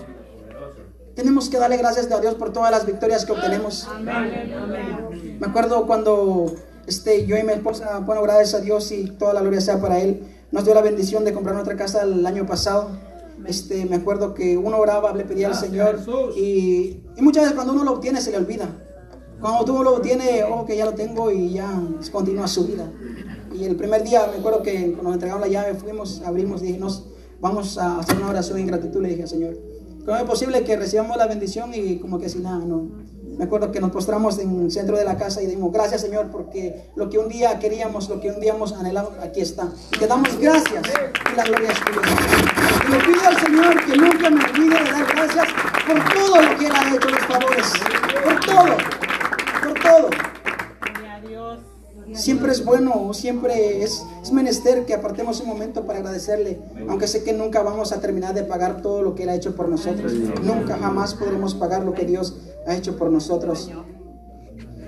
Tenemos 1.15 1.49
que 1.49 1.59
darle 1.59 1.77
gracias 1.77 2.11
a 2.11 2.21
Dios 2.21 2.35
por 2.35 2.53
todas 2.53 2.71
las 2.71 2.85
victorias 2.85 3.25
que 3.25 3.33
obtenemos. 3.33 3.89
Me 5.41 5.47
acuerdo 5.47 5.87
cuando 5.87 6.53
este, 6.87 7.27
yo 7.27 7.37
y 7.37 7.43
mi 7.45 7.53
esposa, 7.53 7.99
bueno, 8.01 8.23
gracias 8.23 8.55
a 8.55 8.61
Dios 8.61 8.91
y 8.93 9.11
toda 9.11 9.35
la 9.35 9.41
gloria 9.41 9.61
sea 9.61 9.81
para 9.81 10.01
Él, 10.01 10.23
nos 10.51 10.65
dio 10.65 10.75
la 10.75 10.81
bendición 10.81 11.25
de 11.25 11.33
comprar 11.33 11.55
nuestra 11.55 11.77
casa 11.77 12.03
el 12.03 12.25
año 12.27 12.47
pasado. 12.47 12.91
Este, 13.47 13.87
me 13.87 13.97
acuerdo 13.97 14.35
que 14.35 14.57
uno 14.57 14.79
oraba, 14.79 15.15
le 15.15 15.25
pedía 15.25 15.49
al 15.49 15.55
Señor 15.55 16.01
y, 16.37 17.03
y 17.17 17.23
muchas 17.23 17.45
veces 17.45 17.55
cuando 17.55 17.73
uno 17.73 17.85
lo 17.85 17.93
obtiene 17.93 18.21
se 18.21 18.31
le 18.31 18.39
olvida. 18.39 18.69
Cuando 19.41 19.65
tú 19.65 19.83
lo 19.85 19.97
obtienes, 19.97 20.45
oh, 20.51 20.65
que 20.65 20.77
ya 20.77 20.85
lo 20.85 20.95
tengo 20.95 21.31
y 21.31 21.51
ya 21.51 21.81
continúa 22.11 22.49
su 22.49 22.67
vida. 22.67 22.91
Y 23.55 23.65
el 23.65 23.77
primer 23.77 24.03
día, 24.03 24.29
me 24.33 24.39
acuerdo 24.39 24.63
que 24.63 24.93
cuando 24.93 25.05
nos 25.05 25.15
entregaron 25.15 25.41
la 25.41 25.49
llave, 25.49 25.75
fuimos, 25.75 26.23
abrimos, 26.25 26.61
dije, 26.61 26.79
nos, 26.79 27.07
vamos 27.41 27.79
a 27.79 28.01
hacer 28.01 28.17
una 28.17 28.31
oración 28.31 28.59
en 28.59 28.67
gratitud, 28.67 29.01
le 29.01 29.11
dije 29.11 29.23
al 29.23 29.29
Señor. 29.29 29.57
¿Cómo 30.05 30.17
es 30.17 30.25
posible 30.25 30.65
que 30.65 30.77
recibamos 30.77 31.17
la 31.17 31.27
bendición 31.27 31.71
y 31.73 31.99
como 31.99 32.19
que 32.19 32.29
sin 32.29 32.43
nada, 32.43 32.65
no? 32.65 32.91
Me 33.37 33.45
acuerdo 33.45 33.71
que 33.71 33.81
nos 33.81 33.93
postramos 33.93 34.39
en 34.41 34.63
el 34.63 34.73
centro 34.73 34.97
de 34.97 35.05
la 35.05 35.17
casa 35.17 35.41
y 35.41 35.47
dijimos, 35.47 35.73
gracias 35.73 36.01
Señor, 36.01 36.31
porque 36.33 36.91
lo 36.97 37.09
que 37.09 37.19
un 37.19 37.29
día 37.29 37.61
queríamos, 37.61 38.09
lo 38.09 38.21
que 38.21 38.33
un 38.33 38.41
día 38.41 38.55
hemos 38.55 38.73
anhelado, 38.73 39.13
aquí 39.23 39.41
está. 39.41 39.71
Y 39.95 39.99
te 39.99 40.09
damos 40.09 40.37
gracias 40.41 40.83
y 41.33 41.37
la 41.37 41.45
gloria 41.45 41.71
es 41.71 41.79
tuya. 41.85 42.68
Le 42.91 42.99
pido 43.01 43.29
al 43.29 43.37
Señor 43.39 43.85
que 43.85 43.97
nunca 43.97 44.31
me 44.31 44.45
olvide 44.45 44.83
de 44.83 44.91
dar 44.91 45.07
gracias 45.15 45.49
por 45.87 46.15
todo 46.15 46.43
lo 46.43 46.59
que 46.59 46.67
Él 46.67 46.73
ha 46.75 46.95
hecho, 46.95 47.09
los 47.09 47.21
favores. 47.21 47.73
Por 48.25 48.41
todo, 48.41 48.77
por 49.63 49.81
todo. 49.81 50.11
Siempre 52.15 52.53
es 52.53 52.65
bueno, 52.65 53.13
siempre 53.13 53.83
es, 53.83 54.03
es 54.23 54.33
menester 54.33 54.87
que 54.87 54.95
apartemos 54.95 55.41
un 55.41 55.49
momento 55.49 55.85
para 55.85 55.99
agradecerle, 55.99 56.59
aunque 56.89 57.07
sé 57.07 57.23
que 57.23 57.35
nunca 57.35 57.63
vamos 57.63 57.93
a 57.93 58.01
terminar 58.01 58.35
de 58.35 58.45
pagar 58.45 58.81
todo 58.81 59.03
lo 59.03 59.15
que 59.15 59.25
Él 59.25 59.29
ha 59.29 59.35
hecho 59.35 59.55
por 59.55 59.69
nosotros. 59.69 60.13
Nunca, 60.43 60.79
jamás 60.79 61.15
podremos 61.15 61.55
pagar 61.55 61.85
lo 61.85 61.93
que 61.93 62.07
Dios 62.07 62.39
ha 62.67 62.75
hecho 62.75 62.97
por 62.97 63.11
nosotros. 63.11 63.71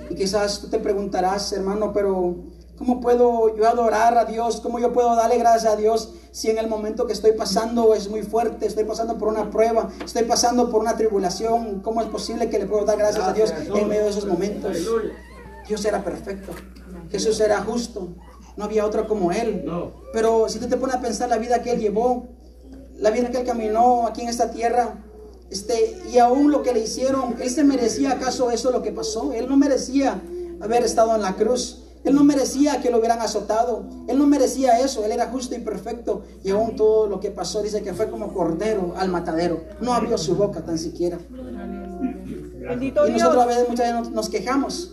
Y 0.08 0.14
quizás 0.14 0.60
tú 0.60 0.68
te 0.68 0.78
preguntarás, 0.78 1.52
hermano, 1.52 1.92
pero 1.92 2.36
¿cómo 2.80 2.98
puedo 2.98 3.54
yo 3.54 3.68
adorar 3.68 4.16
a 4.16 4.24
Dios? 4.24 4.62
¿Cómo 4.62 4.78
yo 4.78 4.90
puedo 4.94 5.14
darle 5.14 5.36
gracias 5.36 5.70
a 5.70 5.76
Dios 5.76 6.14
si 6.32 6.48
en 6.48 6.56
el 6.56 6.66
momento 6.66 7.06
que 7.06 7.12
estoy 7.12 7.32
pasando 7.32 7.94
es 7.94 8.08
muy 8.08 8.22
fuerte, 8.22 8.64
estoy 8.64 8.84
pasando 8.84 9.18
por 9.18 9.28
una 9.28 9.50
prueba, 9.50 9.90
estoy 10.02 10.22
pasando 10.24 10.70
por 10.70 10.80
una 10.80 10.96
tribulación? 10.96 11.80
¿Cómo 11.80 12.00
es 12.00 12.08
posible 12.08 12.48
que 12.48 12.58
le 12.58 12.64
puedo 12.64 12.86
dar 12.86 12.96
gracias 12.96 13.22
a 13.22 13.34
Dios 13.34 13.52
en 13.52 13.86
medio 13.86 14.04
de 14.04 14.08
esos 14.08 14.24
momentos? 14.24 14.78
Dios 15.68 15.84
era 15.84 16.02
perfecto. 16.02 16.52
Jesús 17.10 17.38
era 17.40 17.60
justo. 17.60 18.08
No 18.56 18.64
había 18.64 18.86
otro 18.86 19.06
como 19.06 19.30
Él. 19.30 19.70
Pero 20.14 20.48
si 20.48 20.58
tú 20.58 20.66
te 20.66 20.78
pones 20.78 20.96
a 20.96 21.00
pensar 21.02 21.28
la 21.28 21.36
vida 21.36 21.62
que 21.62 21.72
Él 21.72 21.80
llevó, 21.80 22.28
la 22.96 23.10
vida 23.10 23.30
que 23.30 23.40
Él 23.40 23.46
caminó 23.46 24.06
aquí 24.06 24.22
en 24.22 24.30
esta 24.30 24.50
tierra, 24.50 25.04
este, 25.50 26.00
y 26.10 26.16
aún 26.16 26.50
lo 26.50 26.62
que 26.62 26.72
le 26.72 26.80
hicieron, 26.80 27.36
Él 27.42 27.50
se 27.50 27.62
merecía 27.62 28.12
acaso 28.12 28.50
eso 28.50 28.70
lo 28.70 28.80
que 28.80 28.90
pasó. 28.90 29.34
Él 29.34 29.50
no 29.50 29.58
merecía 29.58 30.22
haber 30.62 30.82
estado 30.82 31.14
en 31.14 31.20
la 31.20 31.34
cruz. 31.36 31.79
Él 32.04 32.14
no 32.14 32.24
merecía 32.24 32.80
que 32.80 32.90
lo 32.90 32.98
hubieran 32.98 33.20
azotado. 33.20 33.84
Él 34.08 34.18
no 34.18 34.26
merecía 34.26 34.80
eso. 34.80 35.04
Él 35.04 35.12
era 35.12 35.26
justo 35.26 35.54
y 35.54 35.58
perfecto. 35.58 36.22
Y 36.42 36.50
aún 36.50 36.76
todo 36.76 37.06
lo 37.06 37.20
que 37.20 37.30
pasó 37.30 37.62
dice 37.62 37.82
que 37.82 37.92
fue 37.92 38.08
como 38.10 38.32
cordero 38.32 38.94
al 38.96 39.08
matadero. 39.10 39.62
No 39.80 39.92
abrió 39.92 40.16
su 40.16 40.34
boca 40.34 40.62
tan 40.62 40.78
siquiera. 40.78 41.18
Bendito 42.68 43.06
Y 43.06 43.12
nosotros 43.12 43.42
a 43.42 43.46
veces 43.46 43.68
muchas 43.68 43.86
veces 43.86 44.00
nos, 44.00 44.10
nos 44.10 44.28
quejamos. 44.28 44.92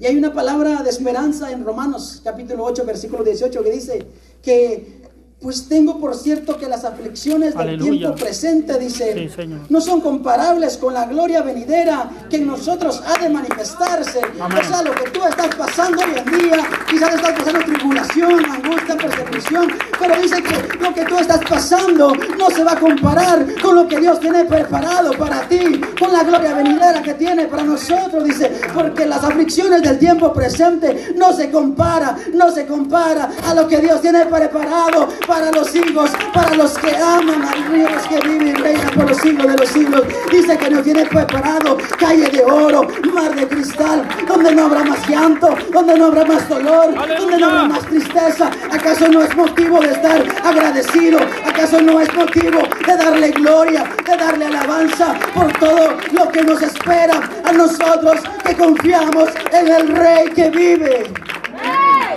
Y 0.00 0.06
hay 0.06 0.16
una 0.16 0.32
palabra 0.32 0.82
de 0.84 0.90
esperanza 0.90 1.50
en 1.50 1.64
Romanos 1.64 2.20
capítulo 2.22 2.64
8, 2.64 2.84
versículo 2.84 3.24
18 3.24 3.64
que 3.64 3.70
dice 3.72 4.06
que 4.40 4.97
Pues 5.40 5.68
tengo 5.68 6.00
por 6.00 6.16
cierto 6.16 6.56
que 6.58 6.66
las 6.66 6.84
aflicciones 6.84 7.52
del 7.52 7.60
Aleluya. 7.60 7.90
tiempo 7.92 8.16
presente, 8.16 8.76
dice, 8.76 9.30
Sí, 9.36 9.48
no 9.68 9.80
son 9.80 10.00
comparables 10.00 10.76
con 10.76 10.92
la 10.92 11.06
gloria 11.06 11.42
venidera 11.42 12.10
que 12.28 12.38
en 12.38 12.48
nosotros 12.48 13.00
ha 13.06 13.22
de 13.22 13.28
manifestarse. 13.28 14.20
Amén. 14.40 14.58
O 14.60 14.64
sea, 14.68 14.82
lo 14.82 14.92
que 14.94 15.08
tú 15.10 15.20
estás 15.24 15.54
pasando 15.54 16.02
hoy 16.02 16.10
en 16.18 16.38
día, 16.40 16.56
quizás 16.90 17.14
estás 17.14 17.38
pasando 17.38 17.60
tribulación, 17.60 18.44
angustia, 18.46 18.96
persecución, 18.96 19.68
pero 20.00 20.20
dice 20.20 20.42
que 20.42 20.78
lo 20.78 20.92
que 20.92 21.04
tú 21.04 21.18
estás 21.18 21.40
pasando 21.48 22.12
no 22.36 22.50
se 22.50 22.64
va 22.64 22.72
a 22.72 22.80
comparar 22.80 23.46
con 23.62 23.76
lo 23.76 23.86
que 23.86 24.00
Dios 24.00 24.18
tiene 24.18 24.44
preparado 24.44 25.12
para 25.12 25.48
ti, 25.48 25.80
con 26.00 26.12
la 26.12 26.24
gloria 26.24 26.52
venidera 26.54 27.00
que 27.00 27.14
tiene 27.14 27.46
para 27.46 27.62
nosotros, 27.62 28.24
dice, 28.24 28.60
porque 28.74 29.06
las 29.06 29.22
aflicciones 29.22 29.82
del 29.82 30.00
tiempo 30.00 30.32
presente 30.32 31.14
no 31.16 31.32
se 31.32 31.48
compara, 31.48 32.16
no 32.34 32.50
se 32.50 32.66
compara 32.66 33.30
a 33.46 33.54
lo 33.54 33.68
que 33.68 33.78
Dios 33.78 34.00
tiene 34.02 34.26
preparado 34.26 35.08
para 35.28 35.52
los 35.52 35.74
hijos, 35.74 36.10
para 36.32 36.54
los 36.54 36.78
que 36.78 36.96
aman 36.96 37.42
al 37.42 37.72
Dios 37.72 38.02
que 38.08 38.28
vive 38.28 38.48
y 38.48 38.54
reina 38.54 38.90
por 38.94 39.08
los 39.08 39.18
siglos 39.18 39.46
de 39.46 39.58
los 39.58 39.68
siglos. 39.68 40.02
Dice 40.32 40.56
que 40.56 40.70
nos 40.70 40.82
tiene 40.82 41.04
preparado 41.04 41.76
calle 41.98 42.28
de 42.30 42.42
oro, 42.42 42.88
mar 43.12 43.34
de 43.34 43.46
cristal, 43.46 44.08
donde 44.26 44.54
no 44.54 44.64
habrá 44.64 44.82
más 44.84 45.06
llanto, 45.06 45.54
donde 45.70 45.98
no 45.98 46.06
habrá 46.06 46.24
más 46.24 46.48
dolor, 46.48 46.94
donde 46.94 47.38
no 47.38 47.46
habrá 47.46 47.64
más 47.64 47.86
tristeza. 47.86 48.50
¿Acaso 48.72 49.08
no 49.08 49.22
es 49.22 49.36
motivo 49.36 49.80
de 49.80 49.92
estar 49.92 50.24
agradecido? 50.42 51.18
¿Acaso 51.46 51.82
no 51.82 52.00
es 52.00 52.12
motivo 52.14 52.62
de 52.86 52.96
darle 52.96 53.30
gloria, 53.32 53.84
de 54.06 54.16
darle 54.16 54.46
alabanza 54.46 55.14
por 55.34 55.52
todo 55.58 55.98
lo 56.12 56.28
que 56.30 56.42
nos 56.42 56.62
espera 56.62 57.20
a 57.44 57.52
nosotros 57.52 58.20
que 58.46 58.56
confiamos 58.56 59.28
en 59.52 59.68
el 59.68 59.88
Rey 59.88 60.28
que 60.30 60.48
vive? 60.50 61.12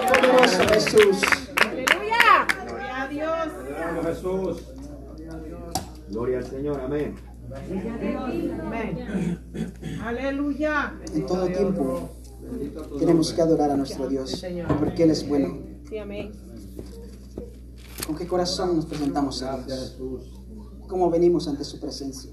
Poderoso 0.08 0.68
Jesús. 0.74 1.22
Gloria 2.68 3.02
a 3.02 3.08
Dios. 3.08 3.48
Vamos, 3.80 4.01
Jesús. 4.14 4.64
Gloria 6.10 6.40
al 6.40 6.46
Señor, 6.46 6.80
amén. 6.82 7.16
Amén. 8.62 9.40
Aleluya. 10.04 10.94
En 11.14 11.26
todo 11.26 11.48
tiempo 11.48 12.10
tenemos 13.00 13.34
que 13.34 13.42
adorar 13.42 13.72
a 13.72 13.78
nuestro 13.78 14.08
Dios 14.08 14.44
porque 14.80 15.04
Él 15.04 15.12
es 15.12 15.28
bueno. 15.28 15.58
Sí, 15.88 15.98
amén. 15.98 16.32
¿Con 18.06 18.16
qué 18.16 18.28
corazón 18.28 18.76
nos 18.76 18.86
presentamos 18.86 19.42
a 19.44 19.58
Dios? 19.64 19.98
¿Cómo 20.88 21.10
venimos 21.10 21.48
ante 21.48 21.64
su 21.64 21.80
presencia? 21.80 22.32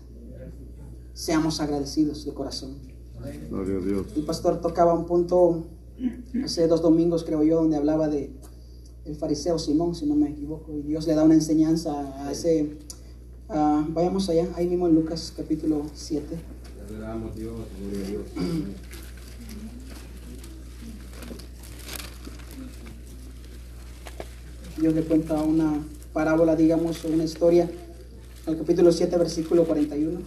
Seamos 1.13 1.61
agradecidos 1.61 2.25
de 2.25 2.35
corazón. 2.35 2.79
Gloria 3.49 3.77
a 3.77 3.81
Dios. 3.81 4.07
El 4.17 4.25
pastor 4.25 4.61
tocaba 4.61 4.95
un 4.95 5.07
punto 5.07 5.67
hace 6.45 6.67
dos 6.69 6.81
domingos, 6.83 7.25
creo 7.25 7.43
yo, 7.43 7.57
donde 7.57 7.77
hablaba 7.77 8.09
de 8.09 8.33
el 9.09 9.17
fariseo 9.17 9.59
Simón, 9.59 9.95
si 9.95 10.07
no 10.07 10.15
me 10.15 10.29
equivoco, 10.29 10.73
y 10.73 10.83
Dios 10.83 11.07
le 11.07 11.15
da 11.15 11.25
una 11.25 11.35
enseñanza 11.35 11.93
a 12.25 12.31
ese. 12.31 12.77
vayamos 13.49 14.29
allá, 14.29 14.49
ahí 14.55 14.67
mismo 14.67 14.87
en 14.87 14.95
Lucas 14.95 15.33
capítulo 15.35 15.87
7. 15.95 16.27
Le 16.93 16.99
damos 16.99 17.35
Dios, 17.35 17.55
gloria 17.81 18.05
a 18.05 18.09
Dios. 18.09 18.23
Dios 24.79 24.95
le 24.95 25.03
cuenta 25.03 25.43
una 25.43 25.83
parábola, 26.13 26.55
digamos, 26.55 27.05
o 27.05 27.09
una 27.09 27.25
historia, 27.25 27.69
al 28.47 28.59
capítulo 28.59 28.93
7, 28.93 29.17
versículo 29.17 29.65
41. 29.65 30.21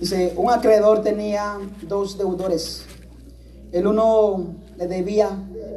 Dice, 0.00 0.34
un 0.36 0.50
acreedor 0.50 1.02
tenía 1.02 1.58
dos 1.88 2.18
deudores. 2.18 2.84
El 3.72 3.86
uno 3.86 4.54
le 4.76 4.86
debía 4.86 5.30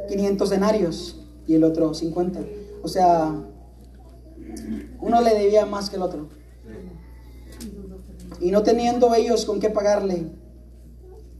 500 0.08 0.50
denarios 0.50 1.20
y 1.46 1.54
el 1.54 1.64
otro 1.64 1.94
50. 1.94 2.40
O 2.82 2.88
sea, 2.88 3.34
uno 5.00 5.20
le 5.20 5.34
debía 5.34 5.66
más 5.66 5.90
que 5.90 5.96
el 5.96 6.02
otro. 6.02 6.28
Y 8.40 8.50
no 8.50 8.62
teniendo 8.62 9.14
ellos 9.14 9.44
con 9.44 9.60
qué 9.60 9.70
pagarle, 9.70 10.26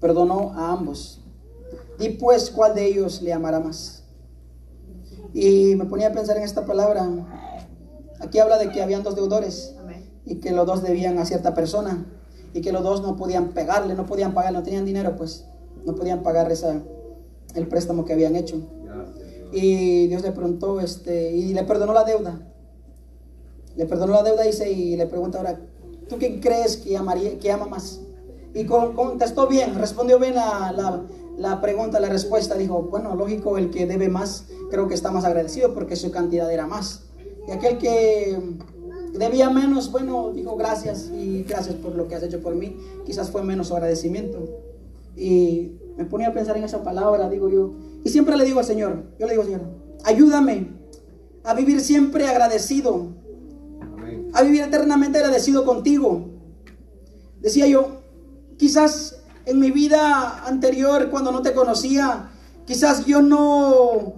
perdonó 0.00 0.52
a 0.54 0.72
ambos. 0.72 1.22
Di 1.98 2.10
pues 2.10 2.50
cuál 2.50 2.74
de 2.74 2.86
ellos 2.86 3.22
le 3.22 3.32
amará 3.32 3.60
más. 3.60 4.04
Y 5.32 5.76
me 5.76 5.84
ponía 5.84 6.08
a 6.08 6.12
pensar 6.12 6.36
en 6.36 6.42
esta 6.42 6.66
palabra. 6.66 7.08
Aquí 8.20 8.38
habla 8.38 8.58
de 8.58 8.70
que 8.70 8.82
habían 8.82 9.02
dos 9.02 9.14
deudores 9.14 9.74
y 10.26 10.36
que 10.36 10.50
los 10.50 10.66
dos 10.66 10.82
debían 10.82 11.18
a 11.18 11.24
cierta 11.24 11.54
persona 11.54 12.06
y 12.52 12.60
que 12.60 12.72
los 12.72 12.82
dos 12.82 13.00
no 13.02 13.16
podían 13.16 13.50
pegarle, 13.50 13.94
no 13.94 14.06
podían 14.06 14.34
pagar, 14.34 14.52
no 14.52 14.62
tenían 14.62 14.84
dinero, 14.84 15.16
pues 15.16 15.46
no 15.84 15.94
podían 15.94 16.22
pagar 16.22 16.50
esa, 16.52 16.80
el 17.54 17.66
préstamo 17.68 18.04
que 18.04 18.12
habían 18.12 18.36
hecho. 18.36 18.56
Y 19.52 20.06
Dios 20.08 20.22
le 20.22 20.30
preguntó, 20.32 20.80
este, 20.80 21.32
y 21.32 21.52
le 21.54 21.64
perdonó 21.64 21.92
la 21.92 22.04
deuda. 22.04 22.40
Le 23.76 23.86
perdonó 23.86 24.12
la 24.14 24.22
deuda 24.22 24.42
dice, 24.42 24.70
y 24.70 24.96
le 24.96 25.06
pregunta 25.06 25.38
ahora, 25.38 25.58
¿tú 26.08 26.16
quién 26.18 26.40
crees 26.40 26.76
que, 26.76 26.96
amaría, 26.96 27.38
que 27.38 27.50
ama 27.50 27.66
más? 27.66 28.00
Y 28.54 28.64
con- 28.64 28.94
contestó 28.94 29.46
bien, 29.46 29.74
respondió 29.76 30.18
bien 30.18 30.34
la, 30.34 30.72
la- 30.72 31.02
la 31.38 31.60
pregunta, 31.60 31.98
la 32.00 32.08
respuesta. 32.08 32.54
Dijo, 32.56 32.82
bueno, 32.82 33.14
lógico, 33.14 33.56
el 33.58 33.70
que 33.70 33.86
debe 33.86 34.08
más, 34.08 34.44
creo 34.70 34.88
que 34.88 34.94
está 34.94 35.10
más 35.10 35.24
agradecido 35.24 35.72
porque 35.72 35.96
su 35.96 36.10
cantidad 36.10 36.52
era 36.52 36.66
más. 36.66 37.02
Y 37.48 37.52
aquel 37.52 37.78
que 37.78 38.38
debía 39.14 39.50
menos, 39.50 39.90
bueno, 39.90 40.30
dijo 40.32 40.56
gracias 40.56 41.10
y 41.12 41.42
gracias 41.44 41.76
por 41.76 41.94
lo 41.96 42.06
que 42.08 42.14
has 42.16 42.22
hecho 42.22 42.40
por 42.42 42.54
mí. 42.54 42.76
Quizás 43.06 43.30
fue 43.30 43.42
menos 43.42 43.72
agradecimiento. 43.72 44.38
Y 45.20 45.72
me 45.98 46.06
ponía 46.06 46.28
a 46.28 46.32
pensar 46.32 46.56
en 46.56 46.64
esa 46.64 46.82
palabra, 46.82 47.28
digo 47.28 47.50
yo. 47.50 47.74
Y 48.02 48.08
siempre 48.08 48.38
le 48.38 48.44
digo 48.46 48.58
al 48.58 48.64
Señor, 48.64 49.04
yo 49.18 49.26
le 49.26 49.32
digo, 49.32 49.44
Señor, 49.44 49.60
ayúdame 50.02 50.68
a 51.44 51.52
vivir 51.52 51.82
siempre 51.82 52.26
agradecido, 52.26 53.08
Amén. 53.82 54.30
a 54.32 54.42
vivir 54.42 54.62
eternamente 54.62 55.18
agradecido 55.18 55.66
contigo. 55.66 56.30
Decía 57.42 57.66
yo, 57.66 58.00
quizás 58.56 59.22
en 59.44 59.60
mi 59.60 59.70
vida 59.70 60.46
anterior, 60.46 61.10
cuando 61.10 61.32
no 61.32 61.42
te 61.42 61.52
conocía, 61.52 62.30
quizás 62.66 63.04
yo 63.04 63.20
no, 63.20 64.14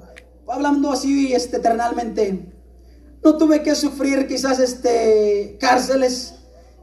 hablando 0.47 0.93
así 0.93 1.33
este, 1.33 1.57
eternalmente, 1.57 2.53
no 3.25 3.37
tuve 3.37 3.63
que 3.65 3.75
sufrir 3.75 4.29
quizás 4.29 4.61
este, 4.61 5.57
cárceles, 5.61 6.35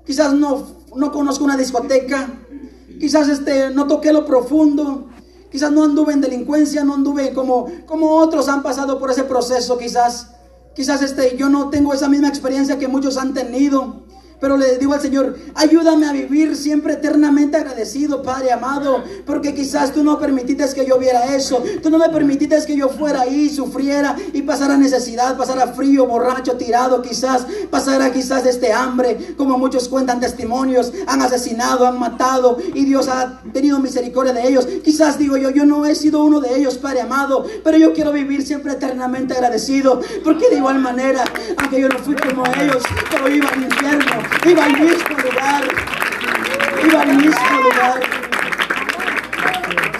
quizás 0.05 0.33
no, 0.33 0.67
no 0.93 1.11
conozco 1.13 1.45
una 1.45 1.55
discoteca, 1.55 2.29
quizás 2.99 3.29
este, 3.29 3.71
no 3.71 3.87
toqué 3.87 4.11
lo 4.13 4.25
profundo, 4.25 5.07
quizás 5.51 5.71
no 5.71 5.83
anduve 5.83 6.13
en 6.13 6.21
delincuencia, 6.21 6.83
no 6.83 6.95
anduve 6.95 7.33
como, 7.33 7.67
como 7.85 8.15
otros 8.17 8.47
han 8.49 8.61
pasado 8.61 8.99
por 8.99 9.09
ese 9.09 9.23
proceso, 9.23 9.77
quizás, 9.77 10.31
quizás 10.75 11.01
este, 11.01 11.35
yo 11.37 11.49
no 11.49 11.69
tengo 11.69 11.93
esa 11.93 12.09
misma 12.09 12.27
experiencia 12.27 12.77
que 12.77 12.87
muchos 12.87 13.17
han 13.17 13.33
tenido. 13.33 14.03
Pero 14.39 14.55
le 14.55 14.77
digo 14.77 14.93
al 14.93 15.01
Señor, 15.01 15.37
ayúdame 15.55 16.07
a 16.07 16.13
vivir 16.13 16.55
siempre 16.55 16.93
eternamente 16.93 17.57
agradecido, 17.57 18.23
Padre 18.23 18.53
amado, 18.53 19.03
porque 19.25 19.53
quizás 19.53 19.93
tú 19.93 20.03
no 20.03 20.17
permitiste 20.17 20.65
que 20.73 20.85
yo 20.85 20.97
viera 20.97 21.35
eso, 21.35 21.61
tú 21.83 21.89
no 21.89 21.97
me 21.97 22.09
permitiste 22.09 22.57
que 22.65 22.77
yo 22.77 22.89
fuera 22.89 23.21
ahí, 23.21 23.49
sufriera 23.49 24.15
y 24.33 24.41
pasara 24.41 24.77
necesidad, 24.77 25.37
pasara 25.37 25.67
frío, 25.73 26.05
borracho, 26.05 26.53
tirado, 26.53 27.01
quizás 27.01 27.45
pasara 27.69 28.11
quizás 28.11 28.45
este 28.45 28.71
hambre, 28.71 29.35
como 29.37 29.57
muchos 29.57 29.89
cuentan 29.89 30.19
testimonios, 30.19 30.93
han 31.05 31.21
asesinado, 31.21 31.85
han 31.85 31.99
matado 31.99 32.57
y 32.73 32.85
Dios 32.85 33.09
ha 33.09 33.41
tenido 33.51 33.79
misericordia 33.79 34.33
de 34.33 34.47
ellos. 34.47 34.67
Quizás 34.83 35.17
digo 35.17 35.35
yo, 35.37 35.49
yo 35.49 35.65
no 35.65 35.85
he 35.85 35.95
sido 35.95 36.23
uno 36.23 36.39
de 36.39 36.57
ellos, 36.57 36.77
Padre 36.77 37.01
amado, 37.01 37.45
pero 37.63 37.77
yo 37.77 37.93
quiero 37.93 38.11
vivir 38.13 38.45
siempre 38.45 38.71
eternamente 38.73 39.33
agradecido, 39.33 39.99
porque 40.23 40.49
de 40.49 40.57
igual 40.57 40.79
manera, 40.79 41.23
aunque 41.57 41.81
yo 41.81 41.89
no 41.89 41.99
fui 41.99 42.15
como 42.15 42.43
ellos, 42.45 42.81
pero 43.11 43.29
iba 43.29 43.49
al 43.49 43.63
infierno, 43.63 44.28
iba 44.49 44.65
al 44.65 44.79
mismo 44.79 45.17
lugar, 45.17 45.63
iba 46.83 47.01
al 47.01 47.15
mismo 47.15 47.61
lugar. 47.63 47.99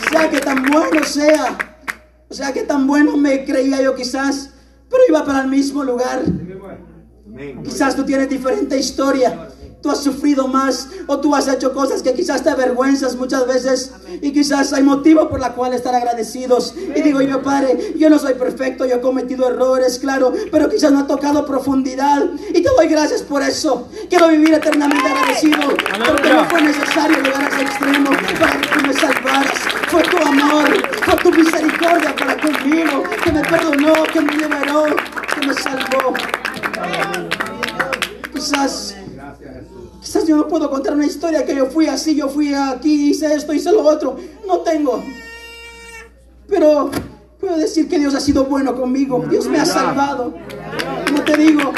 Sea 0.09 0.29
que 0.29 0.39
tan 0.39 0.63
bueno 0.65 1.03
sea, 1.03 1.57
o 2.29 2.33
sea 2.33 2.53
que 2.53 2.63
tan 2.63 2.87
bueno 2.87 3.17
me 3.17 3.45
creía 3.45 3.81
yo 3.81 3.95
quizás, 3.95 4.51
pero 4.89 5.03
iba 5.07 5.25
para 5.25 5.41
el 5.41 5.47
mismo 5.47 5.83
lugar. 5.83 6.23
Quizás 7.63 7.95
tú 7.95 8.03
tienes 8.03 8.29
diferente 8.29 8.77
historia. 8.77 9.49
Tú 9.81 9.89
has 9.89 10.03
sufrido 10.03 10.47
más 10.49 10.89
o 11.07 11.19
tú 11.19 11.33
has 11.33 11.47
hecho 11.47 11.73
cosas 11.73 12.03
que 12.03 12.13
quizás 12.13 12.43
te 12.43 12.49
avergüenzas 12.49 13.15
muchas 13.15 13.47
veces 13.47 13.91
y 14.21 14.33
quizás 14.33 14.73
hay 14.73 14.83
motivo 14.83 15.29
por 15.29 15.39
la 15.39 15.53
cual 15.53 15.73
estar 15.73 15.95
agradecidos. 15.95 16.73
Y 16.93 17.01
digo 17.01 17.21
yo, 17.21 17.41
Padre, 17.41 17.93
yo 17.97 18.09
no 18.09 18.19
soy 18.19 18.33
perfecto, 18.33 18.85
yo 18.85 18.95
he 18.95 19.01
cometido 19.01 19.47
errores, 19.47 19.97
claro, 19.99 20.33
pero 20.51 20.67
quizás 20.67 20.91
no 20.91 21.01
he 21.01 21.03
tocado 21.03 21.45
profundidad 21.45 22.25
y 22.49 22.61
te 22.61 22.69
doy 22.75 22.87
gracias 22.87 23.21
por 23.21 23.41
eso. 23.41 23.87
Quiero 24.09 24.27
vivir 24.27 24.53
eternamente 24.53 25.07
agradecido 25.07 25.59
porque 26.05 26.33
no 26.33 26.45
fue 26.49 26.61
necesario 26.61 27.17
llegar 27.23 27.41
a 27.41 27.47
ese 27.47 27.61
extremo 27.61 28.09
para 28.37 28.59
que 28.59 28.67
tú 28.67 28.85
me 28.85 28.93
salvaras. 28.93 29.59
Fue 29.87 30.03
tu 30.03 30.17
amor, 30.17 30.69
fue 31.05 31.15
tu 31.15 31.31
misericordia 31.31 32.15
para 32.15 32.35
conmigo, 32.37 33.03
que 33.23 33.31
me 33.31 33.41
perdonó, 33.41 34.03
que 34.11 34.21
me 34.21 34.35
liberó, 34.35 34.85
que 35.33 35.47
me 35.47 35.53
salvó. 35.53 36.13
Quizás, 38.33 38.95
quizás 40.01 40.27
yo 40.27 40.35
no 40.35 40.47
puedo 40.47 40.69
contar 40.69 40.93
una 40.93 41.05
historia 41.05 41.45
que 41.45 41.55
yo 41.55 41.67
fui 41.67 41.87
así, 41.87 42.15
yo 42.15 42.29
fui 42.29 42.53
aquí, 42.53 43.09
hice 43.09 43.33
esto, 43.33 43.53
hice 43.53 43.71
lo 43.71 43.83
otro. 43.83 44.17
No 44.47 44.59
tengo. 44.59 45.03
Pero, 46.47 46.89
Puedo 47.39 47.55
decir 47.55 47.87
que 47.87 47.97
Dios 47.97 48.13
ha 48.15 48.19
sido 48.19 48.43
bueno 48.43 48.75
conmigo. 48.75 49.23
Dios 49.29 49.47
me 49.47 49.59
ha 49.59 49.65
salvado. 49.65 50.33
Como 51.07 51.23
te 51.23 51.37
digo, 51.37 51.71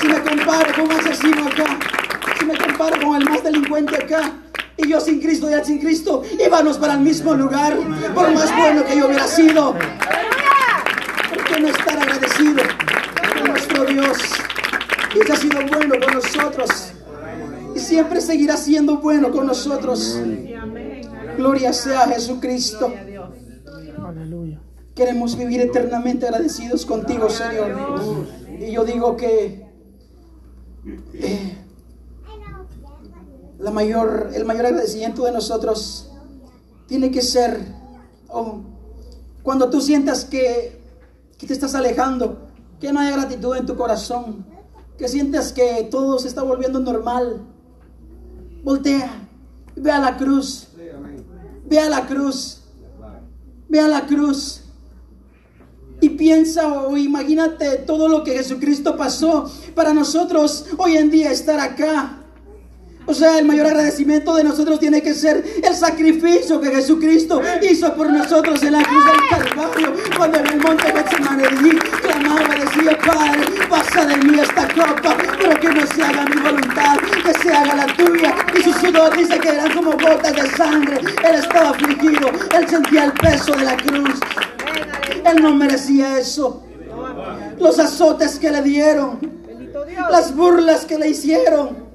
si 0.00 0.08
me 0.08 0.20
comparo 0.24 0.74
con 0.74 0.84
un 0.86 0.90
asesino 0.90 1.46
acá, 1.46 1.78
si 2.36 2.44
me 2.44 2.58
comparo 2.58 3.00
con 3.00 3.14
el 3.14 3.24
más 3.30 3.44
delincuente 3.44 3.94
acá, 3.94 4.32
y 4.76 4.88
yo 4.88 5.00
sin 5.00 5.20
Cristo 5.20 5.48
y 5.48 5.52
él 5.52 5.64
sin 5.64 5.78
Cristo, 5.78 6.24
íbamos 6.44 6.78
para 6.78 6.94
el 6.94 7.00
mismo 7.00 7.32
lugar, 7.34 7.76
por 8.12 8.34
más 8.34 8.56
bueno 8.56 8.84
que 8.84 8.96
yo 8.96 9.06
hubiera 9.06 9.28
sido. 9.28 9.76
¿Por 11.28 11.44
qué 11.44 11.60
no 11.60 11.68
estar 11.68 11.98
agradecido 12.00 12.62
con 13.38 13.50
nuestro 13.50 13.84
Dios? 13.84 14.18
Ha 15.20 15.36
sido 15.36 15.60
bueno 15.70 15.94
con 16.00 16.14
nosotros 16.14 16.92
y 17.74 17.78
siempre 17.78 18.20
seguirá 18.20 18.56
siendo 18.56 18.98
bueno 18.98 19.30
con 19.30 19.46
nosotros. 19.46 20.20
Gloria 21.36 21.72
sea 21.72 22.06
Jesucristo. 22.08 22.92
Queremos 24.94 25.36
vivir 25.36 25.60
eternamente 25.60 26.26
agradecidos 26.26 26.86
contigo, 26.86 27.28
Señor. 27.28 28.26
Y 28.58 28.72
yo 28.72 28.84
digo 28.84 29.16
que 29.16 29.66
eh, 31.14 31.58
la 33.58 33.70
mayor, 33.70 34.30
el 34.34 34.44
mayor 34.44 34.66
agradecimiento 34.66 35.24
de 35.24 35.32
nosotros 35.32 36.10
tiene 36.86 37.10
que 37.10 37.22
ser 37.22 37.60
oh, 38.28 38.62
cuando 39.42 39.68
tú 39.68 39.80
sientas 39.80 40.24
que, 40.24 40.80
que 41.36 41.46
te 41.46 41.52
estás 41.52 41.74
alejando, 41.74 42.48
que 42.80 42.92
no 42.92 43.00
hay 43.00 43.12
gratitud 43.12 43.56
en 43.56 43.66
tu 43.66 43.76
corazón, 43.76 44.44
que 44.98 45.08
sientas 45.08 45.52
que 45.52 45.86
todo 45.90 46.18
se 46.18 46.28
está 46.28 46.42
volviendo 46.42 46.80
normal. 46.80 47.40
Voltea, 48.64 49.28
ve 49.76 49.90
a 49.92 50.00
la 50.00 50.16
cruz, 50.16 50.66
ve 51.64 51.78
a 51.78 51.88
la 51.88 52.06
cruz, 52.06 52.64
ve 53.68 53.80
a 53.80 53.88
la 53.88 54.06
cruz. 54.06 54.64
Y 56.00 56.10
piensa 56.10 56.82
o 56.82 56.96
imagínate 56.96 57.78
todo 57.78 58.08
lo 58.08 58.22
que 58.22 58.32
Jesucristo 58.32 58.96
pasó 58.96 59.50
para 59.74 59.94
nosotros 59.94 60.66
hoy 60.76 60.96
en 60.96 61.10
día 61.10 61.32
estar 61.32 61.58
acá. 61.58 62.24
O 63.08 63.14
sea, 63.14 63.38
el 63.38 63.46
mayor 63.46 63.66
agradecimiento 63.66 64.36
de 64.36 64.44
nosotros 64.44 64.78
tiene 64.78 65.00
que 65.00 65.14
ser 65.14 65.42
el 65.64 65.74
sacrificio 65.74 66.60
que 66.60 66.68
Jesucristo 66.68 67.40
hizo 67.62 67.94
por 67.94 68.12
nosotros 68.12 68.62
en 68.62 68.72
la 68.72 68.82
cruz 68.82 69.02
del 69.02 69.28
Calvario. 69.30 69.94
Cuando 70.14 70.38
en 70.40 70.46
el 70.46 70.60
monte 70.60 70.92
Getsemaní 70.92 71.70
clamaba, 72.02 72.54
decía, 72.54 72.98
Padre, 72.98 73.46
pasa 73.70 74.04
de 74.04 74.16
mí 74.18 74.38
esta 74.38 74.68
copa, 74.68 75.16
pero 75.38 75.58
que 75.58 75.68
no 75.68 75.86
se 75.86 76.02
haga 76.02 76.26
mi 76.26 76.38
voluntad, 76.38 76.98
que 77.24 77.32
se 77.32 77.50
haga 77.50 77.76
la 77.76 77.86
tuya. 77.96 78.34
Y 78.54 78.62
su 78.62 78.72
sudor 78.74 79.16
dice 79.16 79.38
que 79.38 79.48
eran 79.48 79.72
como 79.72 79.92
gotas 79.92 80.36
de 80.36 80.50
sangre. 80.50 80.98
Él 80.98 81.34
estaba 81.34 81.70
afligido, 81.70 82.30
él 82.54 82.68
sentía 82.68 83.04
el 83.04 83.12
peso 83.12 83.52
de 83.52 83.64
la 83.64 83.76
cruz. 83.78 84.20
Él 85.24 85.42
no 85.42 85.54
merecía 85.54 86.18
eso. 86.18 86.62
Los 87.58 87.78
azotes 87.78 88.38
que 88.38 88.50
le 88.50 88.60
dieron, 88.60 89.18
las 90.10 90.36
burlas 90.36 90.84
que 90.84 90.98
le 90.98 91.08
hicieron. 91.08 91.87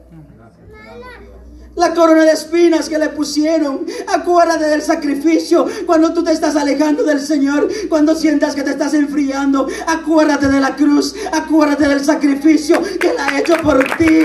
La 1.76 1.94
corona 1.94 2.24
de 2.24 2.32
espinas 2.32 2.88
que 2.88 3.00
le 3.00 3.10
pusieron. 3.10 3.86
Acuérdate 4.08 4.66
del 4.66 4.82
sacrificio. 4.82 5.66
Cuando 5.86 6.14
tú 6.14 6.24
te 6.24 6.32
estás 6.32 6.56
alejando 6.56 7.04
del 7.04 7.20
Señor. 7.20 7.68
Cuando 7.90 8.16
sientas 8.16 8.54
que 8.54 8.62
te 8.62 8.72
estás 8.72 8.94
enfriando. 8.94 9.68
Acuérdate 9.88 10.48
de 10.48 10.60
la 10.60 10.76
cruz. 10.76 11.16
Acuérdate 11.32 11.88
del 11.88 12.04
sacrificio 12.06 12.82
que 13.00 13.10
Él 13.10 13.16
ha 13.20 13.40
hecho 13.40 13.56
por 13.58 13.84
ti. 13.98 14.24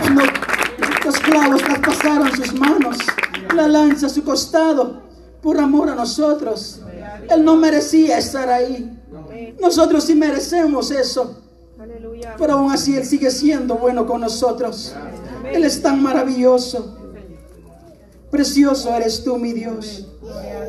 Cuando 0.00 0.22
los 1.04 1.18
clavos 1.18 1.62
traspasaron 1.62 2.36
sus 2.36 2.54
manos. 2.54 2.98
La 3.54 3.66
lanza 3.66 4.06
a 4.06 4.10
su 4.10 4.22
costado. 4.22 5.02
Por 5.42 5.58
amor 5.58 5.90
a 5.90 5.96
nosotros. 5.96 6.80
Él 7.28 7.44
no 7.44 7.56
merecía 7.56 8.18
estar 8.18 8.48
ahí. 8.48 9.00
Nosotros 9.60 10.04
sí 10.04 10.14
merecemos 10.14 10.92
eso. 10.92 11.43
Aleluya. 12.04 12.34
Pero 12.38 12.52
aún 12.54 12.70
así 12.70 12.96
Él 12.96 13.04
sigue 13.06 13.30
siendo 13.30 13.76
bueno 13.76 14.06
con 14.06 14.20
nosotros. 14.20 14.94
Él 15.50 15.64
es 15.64 15.80
tan 15.80 16.02
maravilloso. 16.02 16.96
Precioso 18.30 18.94
eres 18.94 19.24
tú, 19.24 19.38
mi 19.38 19.52
Dios. 19.52 20.06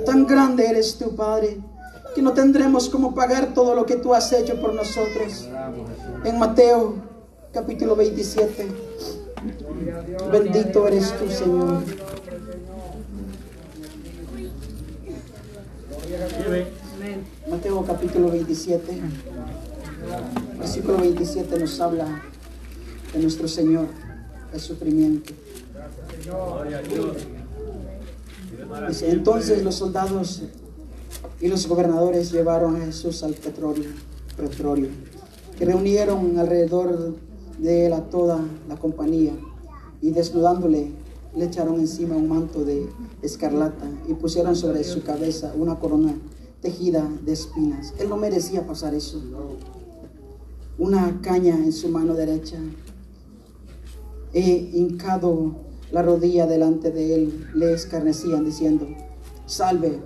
Tan 0.06 0.26
grande 0.26 0.66
eres 0.66 0.96
tú, 0.98 1.16
Padre, 1.16 1.58
que 2.14 2.22
no 2.22 2.32
tendremos 2.34 2.90
cómo 2.90 3.14
pagar 3.14 3.54
todo 3.54 3.74
lo 3.76 3.86
que 3.86 3.96
tú 3.96 4.14
has 4.14 4.32
hecho 4.32 4.60
por 4.62 4.74
nosotros. 4.74 5.50
En 6.24 6.40
Mateo 6.40 6.96
capítulo 7.52 7.96
27. 7.96 8.68
Bendito 10.32 10.88
eres 10.88 11.14
tú, 11.18 11.30
Señor. 11.30 11.84
Mateo 17.50 17.86
capítulo 17.86 18.32
27. 18.32 19.02
Versículo 20.58 20.98
27 20.98 21.60
nos 21.60 21.80
habla 21.80 22.24
de 23.14 23.20
nuestro 23.20 23.48
Señor, 23.48 23.88
el 24.54 24.60
sufrimiento. 24.60 25.34
Dice, 28.88 29.12
entonces 29.12 29.64
los 29.64 29.76
soldados 29.76 30.44
y 31.40 31.48
los 31.48 31.68
gobernadores 31.68 32.32
llevaron 32.32 32.76
a 32.82 32.86
Jesús 32.86 33.24
al 33.24 33.34
petróleo, 33.34 33.90
pretorio, 34.36 34.90
que 35.58 35.66
reunieron 35.66 36.38
alrededor 36.40 37.16
de 37.58 37.86
él 37.86 37.94
a 37.94 38.02
toda 38.10 38.40
la 38.68 38.76
compañía 38.78 39.34
y 40.02 40.12
desnudándole 40.12 40.92
le 41.36 41.46
echaron 41.46 41.80
encima 41.80 42.16
un 42.16 42.30
manto 42.30 42.64
de 42.64 42.88
escarlata 43.22 43.86
y 44.08 44.14
pusieron 44.14 44.56
sobre 44.56 44.84
su 44.84 45.04
cabeza 45.04 45.54
una 45.56 45.80
corona 45.80 46.16
tejida 46.62 47.08
de 47.24 47.34
espinas. 47.34 47.94
Él 48.00 48.10
no 48.10 48.18
merecía 48.18 48.66
pasar 48.66 48.94
eso. 48.94 49.22
Una 50.78 51.22
caña 51.22 51.56
en 51.56 51.72
su 51.72 51.88
mano 51.88 52.14
derecha. 52.16 52.58
He 54.34 54.72
hincado 54.74 55.56
la 55.92 56.02
rodilla 56.02 56.48
delante 56.48 56.92
de 56.92 57.16
él, 57.16 57.50
le 57.54 57.74
escarnecían 57.74 58.44
diciendo, 58.44 58.88
salve, 59.46 60.02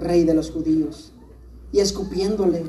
rey 0.00 0.24
de 0.24 0.32
los 0.32 0.50
judíos. 0.50 1.12
Y 1.72 1.80
escupiéndole, 1.80 2.64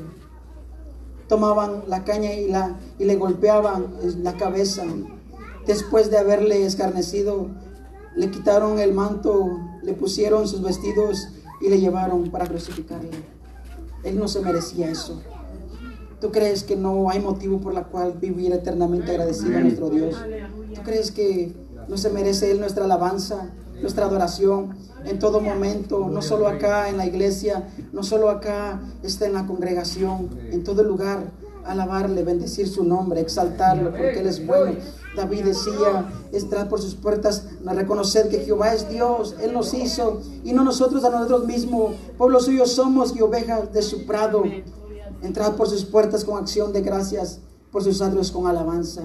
tomaban 1.28 1.84
la 1.86 2.04
caña 2.04 2.34
y, 2.34 2.48
la, 2.48 2.78
y 2.98 3.04
le 3.04 3.16
golpeaban 3.16 3.94
en 4.02 4.22
la 4.22 4.36
cabeza. 4.36 4.84
Después 5.66 6.10
de 6.10 6.18
haberle 6.18 6.66
escarnecido, 6.66 7.48
le 8.16 8.30
quitaron 8.30 8.78
el 8.78 8.92
manto, 8.92 9.58
le 9.82 9.94
pusieron 9.94 10.46
sus 10.46 10.60
vestidos 10.60 11.28
y 11.60 11.70
le 11.70 11.80
llevaron 11.80 12.30
para 12.30 12.46
crucificarle. 12.46 13.10
Él 14.04 14.18
no 14.18 14.28
se 14.28 14.40
merecía 14.40 14.90
eso. 14.90 15.22
¿Tú 16.20 16.30
crees 16.30 16.64
que 16.64 16.76
no 16.76 17.10
hay 17.10 17.20
motivo 17.20 17.60
por 17.60 17.74
la 17.74 17.84
cual 17.84 18.14
vivir 18.18 18.52
eternamente 18.52 19.10
agradecido 19.10 19.58
a 19.58 19.60
nuestro 19.60 19.90
Dios? 19.90 20.16
¿Tú 20.74 20.82
crees 20.82 21.10
que 21.10 21.54
no 21.88 21.98
se 21.98 22.10
merece 22.10 22.50
Él 22.50 22.60
nuestra 22.60 22.84
alabanza, 22.86 23.50
nuestra 23.82 24.06
adoración 24.06 24.74
en 25.04 25.18
todo 25.18 25.40
momento, 25.40 26.08
no 26.08 26.22
solo 26.22 26.48
acá 26.48 26.88
en 26.88 26.96
la 26.96 27.06
iglesia, 27.06 27.68
no 27.92 28.02
solo 28.02 28.30
acá 28.30 28.80
está 29.02 29.26
en 29.26 29.34
la 29.34 29.46
congregación, 29.46 30.30
en 30.50 30.64
todo 30.64 30.82
lugar? 30.82 31.24
Alabarle, 31.64 32.22
bendecir 32.22 32.68
su 32.68 32.84
nombre, 32.84 33.20
exaltarlo, 33.20 33.90
porque 33.90 34.20
Él 34.20 34.26
es 34.26 34.46
bueno. 34.46 34.76
David 35.16 35.44
decía, 35.46 36.08
entrar 36.32 36.68
por 36.68 36.80
sus 36.80 36.94
puertas, 36.94 37.44
reconocer 37.64 38.28
que 38.28 38.40
Jehová 38.40 38.72
es 38.72 38.88
Dios, 38.88 39.34
Él 39.42 39.52
nos 39.52 39.74
hizo, 39.74 40.20
y 40.44 40.52
no 40.52 40.62
nosotros 40.62 41.04
a 41.04 41.10
nosotros 41.10 41.46
mismos, 41.46 41.94
pueblo 42.16 42.40
suyo 42.40 42.66
somos 42.66 43.16
y 43.16 43.20
ovejas 43.20 43.72
de 43.72 43.82
su 43.82 44.06
prado. 44.06 44.44
Entrad 45.26 45.56
por 45.56 45.68
sus 45.68 45.84
puertas 45.84 46.24
con 46.24 46.38
acción 46.38 46.72
de 46.72 46.82
gracias, 46.82 47.40
por 47.72 47.82
sus 47.82 48.00
atrios 48.00 48.30
con 48.30 48.46
alabanza. 48.46 49.02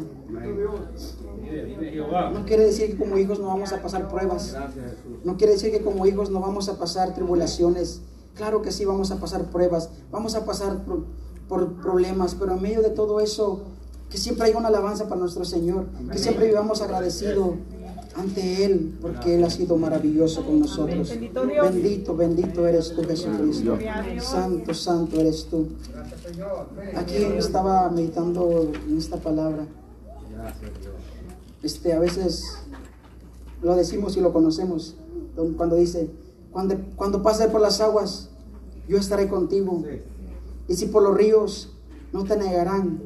No 2.31 2.45
quiere 2.45 2.65
decir 2.65 2.91
que 2.91 2.97
como 2.97 3.17
hijos 3.17 3.39
no 3.39 3.47
vamos 3.47 3.73
a 3.73 3.81
pasar 3.81 4.07
pruebas. 4.07 4.55
No 5.23 5.35
quiere 5.35 5.53
decir 5.53 5.71
que 5.71 5.81
como 5.81 6.05
hijos 6.05 6.29
no 6.29 6.39
vamos 6.39 6.69
a 6.69 6.77
pasar 6.77 7.15
tribulaciones. 7.15 8.01
Claro 8.35 8.61
que 8.61 8.71
sí 8.71 8.85
vamos 8.85 9.11
a 9.11 9.17
pasar 9.17 9.45
pruebas, 9.45 9.89
vamos 10.11 10.35
a 10.35 10.45
pasar 10.45 10.85
por, 10.85 11.05
por 11.49 11.81
problemas, 11.81 12.35
pero 12.35 12.53
en 12.53 12.61
medio 12.61 12.81
de 12.81 12.91
todo 12.91 13.19
eso, 13.19 13.61
que 14.09 14.17
siempre 14.17 14.45
haya 14.45 14.57
una 14.57 14.69
alabanza 14.69 15.09
para 15.09 15.19
nuestro 15.19 15.43
Señor, 15.43 15.87
que 16.11 16.17
siempre 16.17 16.47
vivamos 16.47 16.81
agradecidos 16.81 17.55
ante 18.15 18.65
Él, 18.65 18.97
porque 19.01 19.35
Él 19.35 19.43
ha 19.43 19.49
sido 19.49 19.77
maravilloso 19.77 20.45
con 20.45 20.59
nosotros. 20.59 21.09
Bendito. 21.09 22.15
Bendito, 22.15 22.67
eres 22.67 22.93
tú, 22.93 23.03
Jesucristo. 23.03 23.77
Santo, 24.19 24.73
santo 24.73 25.19
eres 25.19 25.45
tú. 25.45 25.67
Aquí 26.95 27.15
estaba 27.37 27.89
meditando 27.89 28.71
en 28.87 28.97
esta 28.97 29.17
palabra. 29.17 29.65
Este, 31.63 31.93
a 31.93 31.99
veces 31.99 32.57
lo 33.61 33.75
decimos 33.75 34.17
y 34.17 34.21
lo 34.21 34.33
conocemos. 34.33 34.95
Cuando 35.55 35.75
dice, 35.75 36.09
cuando, 36.51 36.75
cuando 36.95 37.21
pase 37.21 37.47
por 37.47 37.61
las 37.61 37.79
aguas, 37.81 38.29
yo 38.87 38.97
estaré 38.97 39.27
contigo. 39.29 39.83
Y 40.67 40.75
si 40.75 40.87
por 40.87 41.03
los 41.03 41.15
ríos, 41.15 41.71
no 42.11 42.23
te 42.23 42.35
negarán. 42.37 43.01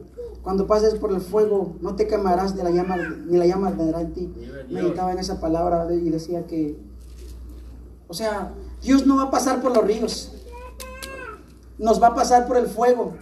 Cuando 0.45 0.67
pases 0.67 0.93
por 0.93 1.11
el 1.11 1.21
fuego, 1.21 1.75
no 1.81 1.95
te 1.95 2.05
quemarás 2.05 2.55
de 2.55 2.63
la 2.63 2.69
llama, 2.69 2.97
ni 2.97 3.35
la 3.35 3.47
llama 3.47 3.69
arderá 3.69 4.01
en 4.01 4.13
ti. 4.13 4.31
Meditaba 4.69 5.11
en 5.11 5.17
esa 5.17 5.39
palabra 5.39 5.91
y 5.91 6.07
decía 6.11 6.45
que, 6.45 6.79
o 8.07 8.13
sea, 8.13 8.53
Dios 8.79 9.07
no 9.07 9.17
va 9.17 9.23
a 9.23 9.31
pasar 9.31 9.59
por 9.59 9.75
los 9.75 9.83
ríos. 9.83 10.33
Nos 11.79 11.99
va 11.99 12.09
a 12.09 12.13
pasar 12.13 12.45
por 12.45 12.57
el 12.57 12.67
fuego. 12.67 13.15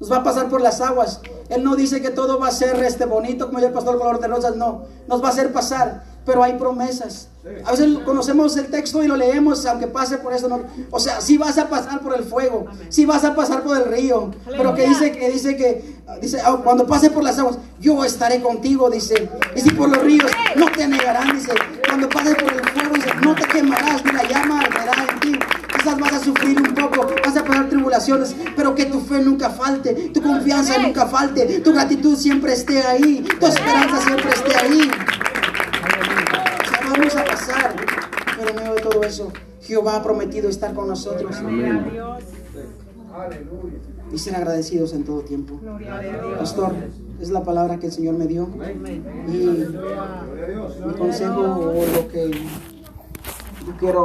Nos 0.00 0.10
va 0.10 0.16
a 0.16 0.24
pasar 0.24 0.48
por 0.48 0.62
las 0.62 0.80
aguas. 0.80 1.20
Él 1.50 1.62
no 1.62 1.76
dice 1.76 2.00
que 2.00 2.08
todo 2.08 2.40
va 2.40 2.48
a 2.48 2.52
ser 2.52 2.82
este 2.82 3.04
bonito 3.04 3.48
como 3.48 3.58
el 3.58 3.70
pastor 3.70 3.98
color 3.98 4.18
de 4.18 4.28
rosas, 4.28 4.56
no. 4.56 4.84
Nos 5.06 5.22
va 5.22 5.26
a 5.26 5.30
hacer 5.30 5.52
pasar, 5.52 6.04
pero 6.24 6.42
hay 6.42 6.54
promesas. 6.54 7.28
A 7.66 7.72
veces 7.72 7.98
conocemos 8.06 8.56
el 8.56 8.68
texto 8.68 9.02
y 9.02 9.06
lo 9.08 9.16
leemos, 9.16 9.66
aunque 9.66 9.86
pase 9.86 10.16
por 10.18 10.32
eso. 10.32 10.48
No. 10.48 10.62
O 10.90 10.98
sea, 10.98 11.20
si 11.20 11.36
vas 11.36 11.58
a 11.58 11.68
pasar 11.68 12.00
por 12.00 12.16
el 12.16 12.24
fuego, 12.24 12.64
si 12.88 13.04
vas 13.04 13.24
a 13.24 13.34
pasar 13.34 13.62
por 13.62 13.76
el 13.76 13.84
río, 13.84 14.30
pero 14.46 14.74
que 14.74 14.88
dice 14.88 15.12
que 15.12 15.30
dice 15.30 15.54
que 15.56 15.94
dice 16.22 16.40
"Ah, 16.42 16.58
cuando 16.64 16.86
pase 16.86 17.10
por 17.10 17.22
las 17.22 17.38
aguas, 17.38 17.58
yo 17.80 18.02
estaré 18.04 18.40
contigo, 18.40 18.88
dice. 18.88 19.28
Y 19.54 19.60
si 19.60 19.70
por 19.72 19.90
los 19.90 19.98
ríos 20.02 20.30
no 20.56 20.70
te 20.72 20.88
negarán, 20.88 21.36
dice. 21.36 21.52
Cuando 21.86 22.08
pases 22.08 22.34
por 22.36 22.52
el 22.52 22.60
fuego, 22.70 22.94
dice, 22.94 23.10
no 23.22 23.34
te 23.34 23.44
quemarás, 23.46 24.02
ni 24.04 24.12
la 24.12 24.22
llama 24.26 24.60
arderá 24.60 24.92
en 25.12 25.20
ti. 25.20 25.38
Quizás 25.76 25.98
vas 26.00 26.12
a 26.14 26.18
sufrir 26.20 26.58
un 26.60 26.74
poco, 26.74 27.06
vas 27.24 27.36
a 27.36 27.44
pasar 27.44 27.68
tribulaciones, 27.68 28.34
pero 28.56 28.74
que 28.74 28.86
tu 28.86 29.00
fe 29.00 29.20
nunca 29.20 29.50
falte, 29.50 29.92
tu 30.14 30.22
confianza 30.22 30.78
nunca 30.78 31.04
falte, 31.06 31.60
tu 31.60 31.72
gratitud 31.74 32.16
siempre 32.16 32.54
esté 32.54 32.82
ahí, 32.82 33.22
tu 33.38 33.46
esperanza 33.46 34.00
siempre 34.00 34.30
esté 34.30 34.56
ahí. 34.56 34.90
Vamos 36.96 37.16
a 37.16 37.24
pasar, 37.24 37.74
pero 38.36 38.50
en 38.50 38.56
medio 38.56 38.74
de 38.74 38.80
todo 38.80 39.02
eso, 39.02 39.32
Jehová 39.62 39.96
ha 39.96 40.02
prometido 40.02 40.48
estar 40.48 40.74
con 40.74 40.88
nosotros. 40.88 41.36
Y 44.12 44.18
ser 44.18 44.36
agradecidos 44.36 44.92
en 44.92 45.04
todo 45.04 45.22
tiempo. 45.22 45.60
Pastor, 46.38 46.72
es 47.20 47.30
la 47.30 47.42
palabra 47.42 47.78
que 47.78 47.86
el 47.86 47.92
Señor 47.92 48.14
me 48.14 48.26
dio. 48.26 48.48
Y 49.26 49.66
mi 50.86 50.92
consejo 50.94 51.40
o 51.40 51.86
lo 51.86 52.08
que 52.08 52.30
yo 53.66 53.76
quiero 53.78 54.02